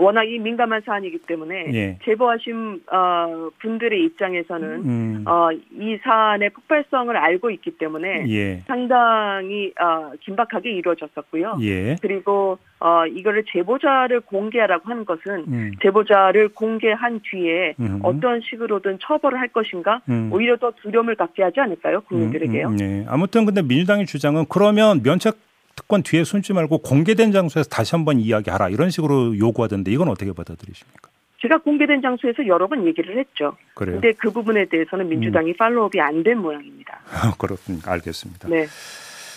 워낙 0.00 0.24
이 0.24 0.38
민감한 0.38 0.80
사안이기 0.84 1.18
때문에 1.26 1.66
예. 1.74 1.98
제보하신 2.04 2.80
어, 2.90 3.50
분들의 3.60 4.02
입장에서는 4.02 4.68
음. 4.84 5.24
어, 5.26 5.50
이 5.52 5.98
사안의 6.02 6.50
폭발성을 6.50 7.14
알고 7.14 7.50
있기 7.50 7.72
때문에 7.72 8.24
예. 8.28 8.60
상당히 8.66 9.74
어, 9.78 10.12
긴박하게 10.20 10.72
이루어졌었고요. 10.72 11.58
예. 11.60 11.96
그리고 12.00 12.58
어, 12.80 13.04
이거를 13.06 13.44
제보자를 13.52 14.20
공개하라고 14.20 14.88
하는 14.88 15.04
것은 15.04 15.44
음. 15.48 15.72
제보자를 15.82 16.48
공개한 16.48 17.20
뒤에 17.22 17.74
음. 17.78 18.00
어떤 18.02 18.40
식으로든 18.40 19.00
처벌을 19.02 19.38
할 19.38 19.48
것인가 19.48 20.00
음. 20.08 20.30
오히려 20.32 20.56
더 20.56 20.72
두려움을 20.80 21.14
갖게 21.14 21.42
하지 21.42 21.60
않을까요 21.60 22.00
국민들에게요. 22.00 22.68
음, 22.68 22.72
음, 22.72 22.76
네. 22.76 23.04
아무튼 23.06 23.44
근데 23.44 23.60
민주당의 23.60 24.06
주장은 24.06 24.46
그러면 24.48 25.02
면책 25.02 25.49
특권 25.80 26.02
뒤에 26.02 26.24
숨지 26.24 26.52
말고 26.52 26.78
공개된 26.78 27.32
장소에서 27.32 27.68
다시 27.70 27.94
한번 27.96 28.20
이야기하라 28.20 28.68
이런 28.68 28.90
식으로 28.90 29.38
요구하던데 29.38 29.90
이건 29.90 30.08
어떻게 30.08 30.30
받아들이십니까? 30.32 31.08
제가 31.40 31.56
공개된 31.58 32.02
장소에서 32.02 32.46
여러 32.46 32.66
번 32.68 32.86
얘기를 32.86 33.18
했죠. 33.18 33.56
그래요? 33.74 33.98
근데 33.98 34.12
그 34.18 34.30
부분에 34.30 34.66
대해서는 34.66 35.08
민주당이 35.08 35.52
음. 35.52 35.56
팔로업이 35.58 35.98
안 35.98 36.22
된 36.22 36.36
모양입니다. 36.38 37.00
그렇습니까? 37.38 37.92
알겠습니다. 37.92 38.48
네. 38.48 38.66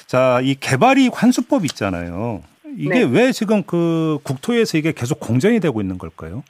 자, 0.06 0.42
이 0.44 0.56
개발이 0.56 1.10
환수법 1.14 1.64
있잖아요. 1.64 2.44
이게 2.78 3.06
네. 3.06 3.10
왜 3.10 3.32
지금 3.32 3.64
그 3.64 4.20
국토에서 4.24 4.78
이게 4.78 4.92
계속 4.92 5.22
공정이 5.22 5.62
되고 5.62 5.80
있는 5.80 5.98
걸까요? 5.98 6.44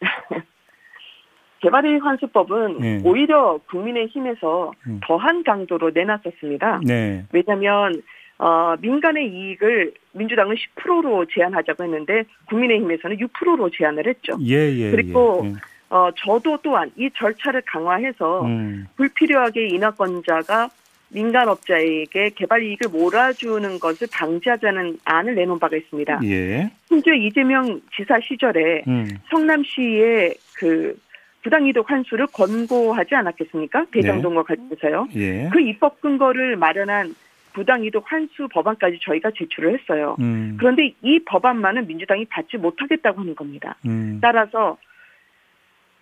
개발이 1.62 1.98
환수법은 1.98 2.78
네. 2.80 3.00
오히려 3.04 3.60
국민의힘에서 3.70 4.72
음. 4.88 5.00
더한 5.06 5.44
강도로 5.44 5.90
내놨었습니다. 5.94 6.80
네. 6.84 7.26
왜냐하면 7.32 8.02
어, 8.40 8.74
민간의 8.80 9.28
이익을 9.28 9.92
민주당은 10.12 10.56
10%로 10.56 11.26
제한하자고 11.26 11.84
했는데 11.84 12.24
국민의힘에서는 12.48 13.18
6%로 13.18 13.68
제한을 13.70 14.06
했죠. 14.06 14.38
예, 14.40 14.54
예, 14.54 14.90
그리고 14.90 15.42
예, 15.44 15.48
예. 15.50 15.54
어, 15.90 16.10
저도 16.16 16.56
또한 16.62 16.90
이 16.96 17.10
절차를 17.14 17.62
강화해서 17.66 18.46
음. 18.46 18.86
불필요하게 18.96 19.68
인하권자가 19.68 20.70
민간업자에게 21.10 22.30
개발 22.34 22.62
이익을 22.62 22.88
몰아주는 22.88 23.78
것을 23.78 24.06
방지하자는 24.10 25.00
안을 25.04 25.34
내놓은 25.34 25.58
바가 25.58 25.76
있습니다. 25.76 26.20
예. 26.24 26.70
심지어 26.88 27.12
이재명 27.12 27.82
지사 27.94 28.18
시절에 28.20 28.84
음. 28.88 29.06
성남시의 29.28 30.34
그 30.56 30.98
부당이득 31.42 31.90
환수를 31.90 32.26
권고하지 32.28 33.14
않았겠습니까? 33.14 33.86
대장동과 33.92 34.44
네. 34.44 34.46
관련해서요. 34.46 35.08
예. 35.16 35.50
그 35.52 35.60
입법 35.60 36.00
근거를 36.00 36.56
마련한 36.56 37.14
부당이득 37.52 38.02
환수 38.06 38.48
법안까지 38.48 38.98
저희가 39.02 39.30
제출을 39.36 39.78
했어요. 39.78 40.16
음. 40.20 40.56
그런데 40.58 40.94
이 41.02 41.20
법안만은 41.24 41.86
민주당이 41.86 42.26
받지 42.26 42.56
못하겠다고 42.56 43.20
하는 43.20 43.34
겁니다. 43.34 43.76
음. 43.86 44.18
따라서 44.20 44.76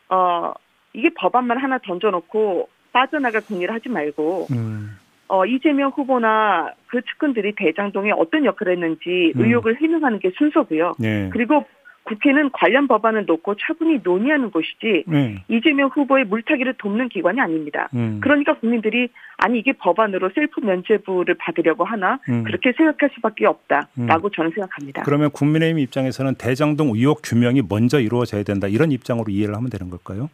어 0.08 0.52
이게 0.92 1.11
법안만 1.14 1.58
하나 1.58 1.78
던져놓고 1.78 2.68
빠져나갈 2.92 3.42
공리를 3.42 3.72
하지 3.72 3.88
말고 3.88 4.46
음. 4.50 4.98
어 5.28 5.44
이재명 5.44 5.90
후보나 5.90 6.72
그 6.87 7.02
측근들이 7.02 7.54
대장동에 7.54 8.12
어떤 8.12 8.44
역할을 8.44 8.74
했는지 8.74 9.32
음. 9.37 9.42
의혹을 9.44 9.80
해명하는 9.80 10.18
게 10.18 10.30
순서고요. 10.37 10.94
네. 10.98 11.28
그리고 11.32 11.66
국회는 12.08 12.50
관련 12.52 12.88
법안을 12.88 13.26
놓고 13.26 13.56
차분히 13.56 14.00
논의하는 14.02 14.50
곳이지 14.50 15.04
네. 15.06 15.44
이재명 15.48 15.90
후보의 15.90 16.24
물타기를 16.24 16.74
돕는 16.78 17.10
기관이 17.10 17.40
아닙니다. 17.40 17.88
음. 17.94 18.18
그러니까 18.22 18.54
국민들이 18.54 19.08
아니 19.36 19.58
이게 19.58 19.72
법안으로 19.72 20.30
셀프 20.34 20.60
면죄부를 20.60 21.34
받으려고 21.34 21.84
하나 21.84 22.18
음. 22.30 22.44
그렇게 22.44 22.72
생각할 22.72 23.10
수밖에 23.14 23.46
없다라고 23.46 24.28
음. 24.28 24.30
저는 24.34 24.52
생각합니다. 24.52 25.02
그러면 25.02 25.30
국민의힘 25.30 25.78
입장에서는 25.80 26.34
대장동 26.36 26.88
의혹 26.94 27.20
규명이 27.22 27.62
먼저 27.68 28.00
이루어져야 28.00 28.42
된다 28.42 28.68
이런 28.68 28.90
입장으로 28.90 29.26
이해를 29.28 29.54
하면 29.54 29.68
되는 29.68 29.90
걸까요? 29.90 30.30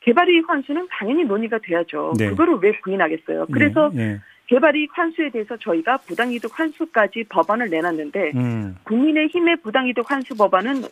개발이익 0.00 0.48
환수는 0.48 0.88
당연히 0.90 1.24
논의가 1.24 1.58
돼야죠. 1.62 2.14
네. 2.18 2.28
그거를 2.28 2.58
왜 2.60 2.78
부인하겠어요? 2.80 3.46
그래서 3.52 3.90
네. 3.94 4.18
네. 4.50 4.54
개발이익 4.54 4.90
환수에 4.92 5.30
대해서 5.30 5.56
저희가 5.56 5.98
부당이득 5.98 6.58
환수까지 6.58 7.24
법안을 7.28 7.70
내놨는데 7.70 8.32
음. 8.34 8.76
국민의힘의 8.84 9.56
부당이득 9.56 10.10
환수 10.10 10.34
법안은 10.34 10.82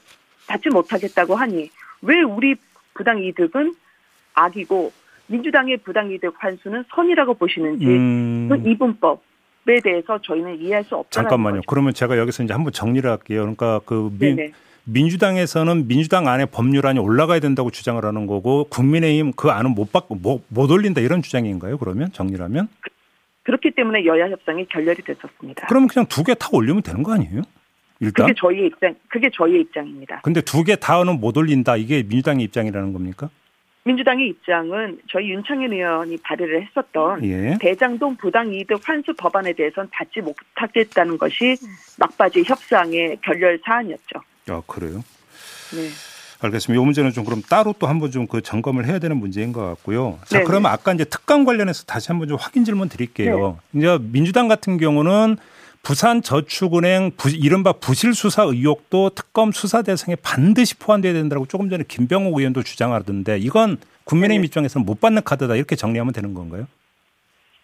받지 0.46 0.68
못하겠다고 0.68 1.34
하니 1.34 1.70
왜 2.02 2.22
우리 2.22 2.54
부당이득은 2.94 3.74
악이고 4.34 4.92
민주당의 5.26 5.78
부당이득 5.78 6.34
환수는 6.38 6.84
선이라고 6.94 7.34
보시는지 7.34 7.86
음. 7.86 8.48
그 8.50 8.68
이분법 8.68 9.22
에 9.68 9.80
대해서 9.80 10.18
저희는 10.20 10.60
이해할 10.60 10.82
수 10.82 10.96
없다는 10.96 11.28
잠깐만요. 11.28 11.54
거죠. 11.58 11.66
그러면 11.68 11.94
제가 11.94 12.18
여기서 12.18 12.42
이제 12.42 12.52
한번 12.52 12.72
정리를 12.72 13.08
할게요. 13.08 13.42
그러니까 13.42 13.80
그 13.84 14.10
민, 14.18 14.52
민주당에서는 14.82 15.86
민주당 15.86 16.26
안에 16.26 16.46
법률안이 16.46 16.98
올라가야 16.98 17.38
된다고 17.38 17.70
주장을 17.70 18.04
하는 18.04 18.26
거고 18.26 18.64
국민의힘 18.64 19.34
그 19.36 19.50
안은 19.50 19.76
못 19.76 19.92
받고 19.92 20.16
못, 20.16 20.42
못 20.48 20.68
올린다 20.68 21.00
이런 21.00 21.22
주장인가요? 21.22 21.78
그러면 21.78 22.10
정리라면? 22.10 22.66
그, 23.42 23.52
그렇기 23.52 23.72
때문에 23.72 24.04
여야 24.06 24.28
협상이 24.30 24.66
결렬이 24.66 25.02
됐었습니다. 25.02 25.66
그러면 25.68 25.88
그냥 25.88 26.06
두 26.06 26.22
개 26.24 26.34
다 26.34 26.48
올리면 26.52 26.82
되는 26.82 27.02
거 27.02 27.12
아니에요? 27.14 27.42
일단 28.00 28.26
그게 28.26 28.34
저희의 28.38 28.66
입장, 28.66 28.94
그게 29.08 29.30
저희의 29.32 29.60
입장입니다. 29.62 30.20
근데 30.24 30.40
두 30.40 30.64
개 30.64 30.76
다는 30.76 31.20
못 31.20 31.36
올린다 31.36 31.76
이게 31.76 32.02
민주당의 32.02 32.44
입장이라는 32.46 32.92
겁니까? 32.92 33.30
민주당의 33.84 34.28
입장은 34.28 35.00
저희 35.10 35.30
윤창현 35.30 35.72
의원이 35.72 36.16
발의를 36.18 36.64
했었던 36.66 37.24
예. 37.24 37.58
대장동 37.60 38.16
부당이득 38.16 38.80
환수 38.88 39.12
법안에 39.14 39.52
대해서는 39.54 39.90
받지 39.92 40.20
못하겠다는 40.20 41.18
것이 41.18 41.56
막바지 41.98 42.44
협상의 42.44 43.18
결렬 43.22 43.58
사안이었죠. 43.64 44.20
아 44.50 44.62
그래요? 44.68 45.02
네. 45.74 45.88
알겠습니다. 46.46 46.80
이 46.80 46.84
문제는 46.84 47.12
좀 47.12 47.24
그럼 47.24 47.42
따로 47.48 47.74
또 47.78 47.86
한번 47.86 48.10
좀 48.10 48.26
그 48.26 48.40
점검을 48.42 48.86
해야 48.86 48.98
되는 48.98 49.16
문제인 49.16 49.52
것 49.52 49.64
같고요. 49.66 50.18
자, 50.24 50.38
네네. 50.38 50.44
그러면 50.44 50.72
아까 50.72 50.92
이제 50.92 51.04
특강 51.04 51.44
관련해서 51.44 51.84
다시 51.84 52.08
한번 52.08 52.28
좀 52.28 52.36
확인 52.40 52.64
질문 52.64 52.88
드릴게요. 52.88 53.58
네. 53.72 53.78
이제 53.80 53.98
민주당 54.00 54.48
같은 54.48 54.78
경우는 54.78 55.36
부산 55.82 56.22
저축은행 56.22 57.12
부, 57.16 57.28
이른바 57.30 57.72
부실 57.72 58.14
수사 58.14 58.44
의혹도 58.44 59.10
특검 59.10 59.50
수사 59.52 59.82
대상에 59.82 60.16
반드시 60.22 60.78
포함돼야 60.78 61.12
된다고 61.12 61.44
조금 61.46 61.68
전에 61.68 61.84
김병욱 61.86 62.38
의원도 62.38 62.62
주장하던데 62.62 63.38
이건 63.38 63.78
국민의힘 64.04 64.42
네. 64.42 64.46
입장에서는 64.46 64.84
못 64.86 65.00
받는 65.00 65.22
카드다 65.24 65.56
이렇게 65.56 65.74
정리하면 65.76 66.12
되는 66.12 66.34
건가요? 66.34 66.66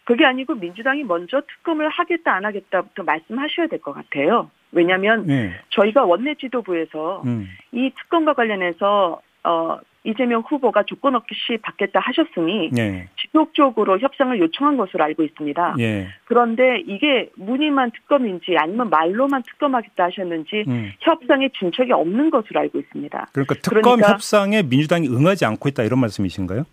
그게 0.05 0.25
아니고 0.25 0.55
민주당이 0.55 1.05
먼저 1.05 1.41
특검을 1.43 1.88
하겠다 1.91 2.35
안 2.35 2.45
하겠다부터 2.47 3.03
말씀하셔야 3.05 3.69
될 3.69 3.81
것 3.81 3.93
같아요. 3.93 4.51
왜냐하면 4.72 5.26
네. 5.26 5.52
저희가 5.70 6.04
원내 6.04 6.35
지도부에서 6.35 7.22
음. 7.26 7.48
이 7.72 7.90
특검과 7.96 8.35
관련해서 8.35 9.20
어 9.44 9.78
이재명 10.04 10.42
후보가 10.46 10.85
조건 10.85 11.16
없이 11.16 11.59
받겠다 11.61 12.00
하셨으니 12.00 12.70
네. 12.72 13.09
지속적으로 13.20 13.98
협상을 13.98 14.38
요청한 14.38 14.76
것으로 14.76 15.04
알고 15.04 15.22
있습니다. 15.22 15.74
네. 15.76 16.09
그런데 16.24 16.81
이게 16.87 17.31
문의만 17.37 17.90
특검인지 17.90 18.57
아니면 18.59 18.90
말로만 18.90 19.42
특검하겠다 19.42 20.04
하셨는지 20.04 20.64
음. 20.68 20.92
협상에 21.00 21.50
진척이 21.59 21.92
없는 21.92 22.31
것으로 22.31 22.61
알고 22.61 22.78
있습니다. 22.78 23.28
그러니까 23.33 23.54
특검 23.57 23.83
그러니까 23.83 24.12
협상에 24.12 24.62
민주당이 24.62 25.09
응하지 25.09 25.44
않고 25.44 25.68
있다 25.68 25.83
이런 25.83 26.00
말씀이신가요? 26.00 26.64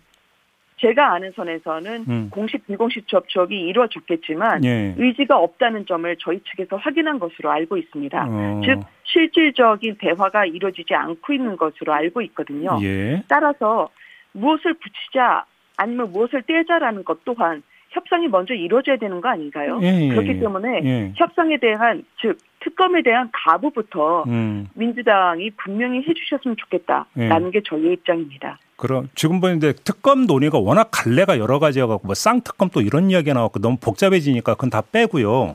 제가 0.86 1.14
아는 1.14 1.32
선에서는 1.34 2.04
음. 2.08 2.30
공식 2.30 2.64
비공식 2.66 3.08
접촉이 3.08 3.60
이루어졌겠지만 3.68 4.64
예. 4.64 4.94
의지가 4.96 5.36
없다는 5.36 5.84
점을 5.86 6.16
저희 6.20 6.40
측에서 6.44 6.76
확인한 6.76 7.18
것으로 7.18 7.50
알고 7.50 7.76
있습니다. 7.76 8.26
어. 8.28 8.62
즉 8.64 8.80
실질적인 9.02 9.96
대화가 9.98 10.46
이루어지지 10.46 10.94
않고 10.94 11.32
있는 11.32 11.56
것으로 11.56 11.92
알고 11.92 12.22
있거든요. 12.22 12.78
예. 12.82 13.24
따라서 13.26 13.88
무엇을 14.32 14.74
붙이자 14.74 15.44
아니면 15.76 16.12
무엇을 16.12 16.42
떼자라는 16.42 17.04
것 17.04 17.24
또한 17.24 17.64
협상이 17.96 18.28
먼저 18.28 18.52
이루어져야 18.52 18.98
되는 18.98 19.22
거 19.22 19.30
아닌가요? 19.30 19.80
예, 19.82 20.02
예, 20.02 20.08
그렇기 20.10 20.28
예. 20.28 20.38
때문에 20.38 20.80
예. 20.84 21.12
협상에 21.16 21.56
대한 21.58 22.04
즉 22.20 22.36
특검에 22.60 23.02
대한 23.02 23.30
가부부터 23.32 24.24
음. 24.24 24.68
민주당이 24.74 25.50
분명히 25.52 26.04
해주셨으면 26.06 26.56
좋겠다라는 26.58 27.46
예. 27.46 27.50
게 27.50 27.62
저희의 27.66 27.94
입장입니다. 27.94 28.58
그럼 28.76 29.08
지금 29.14 29.40
보는데 29.40 29.72
특검 29.72 30.26
논의가 30.26 30.58
워낙 30.58 30.90
갈래가 30.92 31.38
여러 31.38 31.58
가지여갖고 31.58 32.06
뭐 32.06 32.14
쌍특검 32.14 32.68
또 32.74 32.82
이런 32.82 33.10
이야기가 33.10 33.32
나왔고 33.32 33.60
너무 33.60 33.78
복잡해지니까 33.80 34.54
그건 34.54 34.68
다 34.68 34.82
빼고요. 34.82 35.54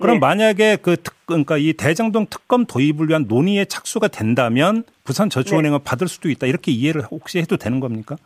그럼 0.00 0.16
네. 0.16 0.20
만약에 0.20 0.76
그 0.80 0.96
특, 0.96 1.14
그러니까 1.26 1.58
이 1.58 1.74
대장동 1.74 2.26
특검 2.30 2.64
도입을 2.64 3.08
위한 3.08 3.26
논의에 3.28 3.66
착수가 3.66 4.08
된다면 4.08 4.84
부산저축은행은 5.04 5.78
네. 5.78 5.84
받을 5.84 6.08
수도 6.08 6.30
있다 6.30 6.46
이렇게 6.46 6.72
이해를 6.72 7.02
혹시 7.10 7.38
해도 7.38 7.58
되는 7.58 7.78
겁니까? 7.78 8.16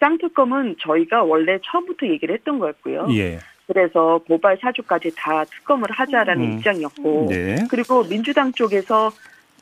쌍특검은 0.00 0.76
저희가 0.80 1.22
원래 1.24 1.58
처음부터 1.64 2.06
얘기를 2.06 2.34
했던 2.34 2.58
거였고요. 2.58 3.08
예. 3.10 3.38
그래서 3.66 4.20
고발 4.26 4.56
사주까지 4.60 5.12
다 5.16 5.44
특검을 5.44 5.90
하자라는 5.90 6.42
음. 6.42 6.52
입장이었고, 6.52 7.26
네. 7.28 7.56
그리고 7.70 8.02
민주당 8.04 8.52
쪽에서 8.52 9.10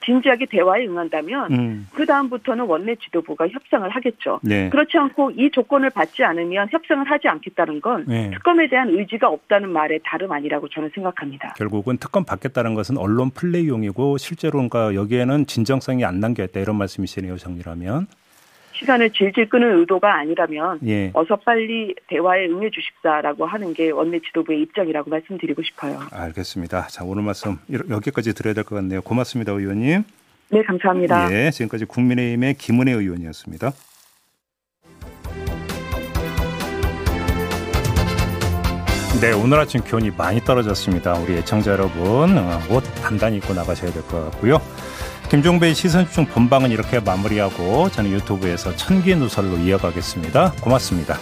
진지하게 0.05 0.47
대화에 0.47 0.87
응한다면 0.87 1.53
음. 1.53 1.89
그 1.93 2.07
다음부터는 2.07 2.67
원내 2.67 2.95
지도부가 2.97 3.49
협상을 3.49 3.89
하겠죠. 3.89 4.39
네. 4.43 4.69
그렇지 4.71 4.97
않고 4.97 5.33
이 5.33 5.51
조건을 5.51 5.91
받지 5.91 6.23
않으면 6.23 6.69
협상을 6.71 7.11
하지 7.11 7.27
않겠다는 7.27 7.81
건 7.81 8.05
네. 8.07 8.31
특검에 8.31 8.69
대한 8.69 8.89
의지가 8.91 9.29
없다는 9.29 9.71
말에 9.71 9.99
다름 10.05 10.31
아니라고 10.31 10.69
저는 10.69 10.91
생각합니다. 10.95 11.55
결국은 11.57 11.97
특검 11.97 12.25
받겠다는 12.25 12.75
것은 12.75 12.99
언론 12.99 13.31
플레이용이고 13.31 14.19
실제로 14.19 14.53
그러니까 14.53 14.95
여기에는 14.95 15.47
진정성이 15.47 16.05
안 16.05 16.21
남겨있다 16.21 16.61
이런 16.61 16.77
말씀이시네요. 16.77 17.37
정리라면. 17.37 18.07
시간을 18.79 19.11
질질 19.11 19.49
끄는 19.49 19.79
의도가 19.81 20.15
아니라면 20.19 20.81
예. 20.87 21.11
어서 21.15 21.37
빨리 21.37 21.95
대화에 22.09 22.47
응해 22.47 22.71
주십사라고 22.71 23.47
하는 23.47 23.73
게 23.75 23.91
원내 23.91 24.21
지도부의 24.21 24.61
입장이라고 24.63 25.11
말씀드리고 25.11 25.63
싶어요. 25.63 26.01
알겠습니다. 26.11 26.89
자 26.89 27.05
오늘 27.05 27.23
말씀 27.23 27.59
여기까지 27.91 28.35
드려야 28.35 28.55
될 28.55 28.65
것 28.65 28.75
같네요. 28.77 29.01
고맙습니다, 29.03 29.53
의원님. 29.53 30.03
네, 30.51 30.63
감사합니다. 30.63 31.33
예, 31.33 31.51
지금까지 31.51 31.85
국민의힘의 31.87 32.55
김은혜 32.55 32.93
의원이었습니다. 32.93 33.73
네, 39.21 39.33
오늘 39.33 39.59
아침 39.59 39.83
기온이 39.83 40.11
많이 40.11 40.41
떨어졌습니다. 40.41 41.15
우리 41.15 41.35
애청자 41.39 41.73
여러분, 41.73 42.37
어, 42.37 42.61
옷 42.71 42.83
단단히 43.03 43.39
입고 43.39 43.55
나가셔야 43.55 43.91
될 43.91 44.03
것 44.03 44.31
같고요. 44.31 44.59
김종배의 45.31 45.75
시선집중 45.75 46.27
본방은 46.27 46.71
이렇게 46.71 47.01
마무리하고 47.01 47.91
저는 47.91 48.11
유튜브에서 48.13 48.75
천기 48.77 49.17
누설로 49.17 49.59
이어가겠습니다. 49.59 50.53
고맙습니다. 50.61 51.19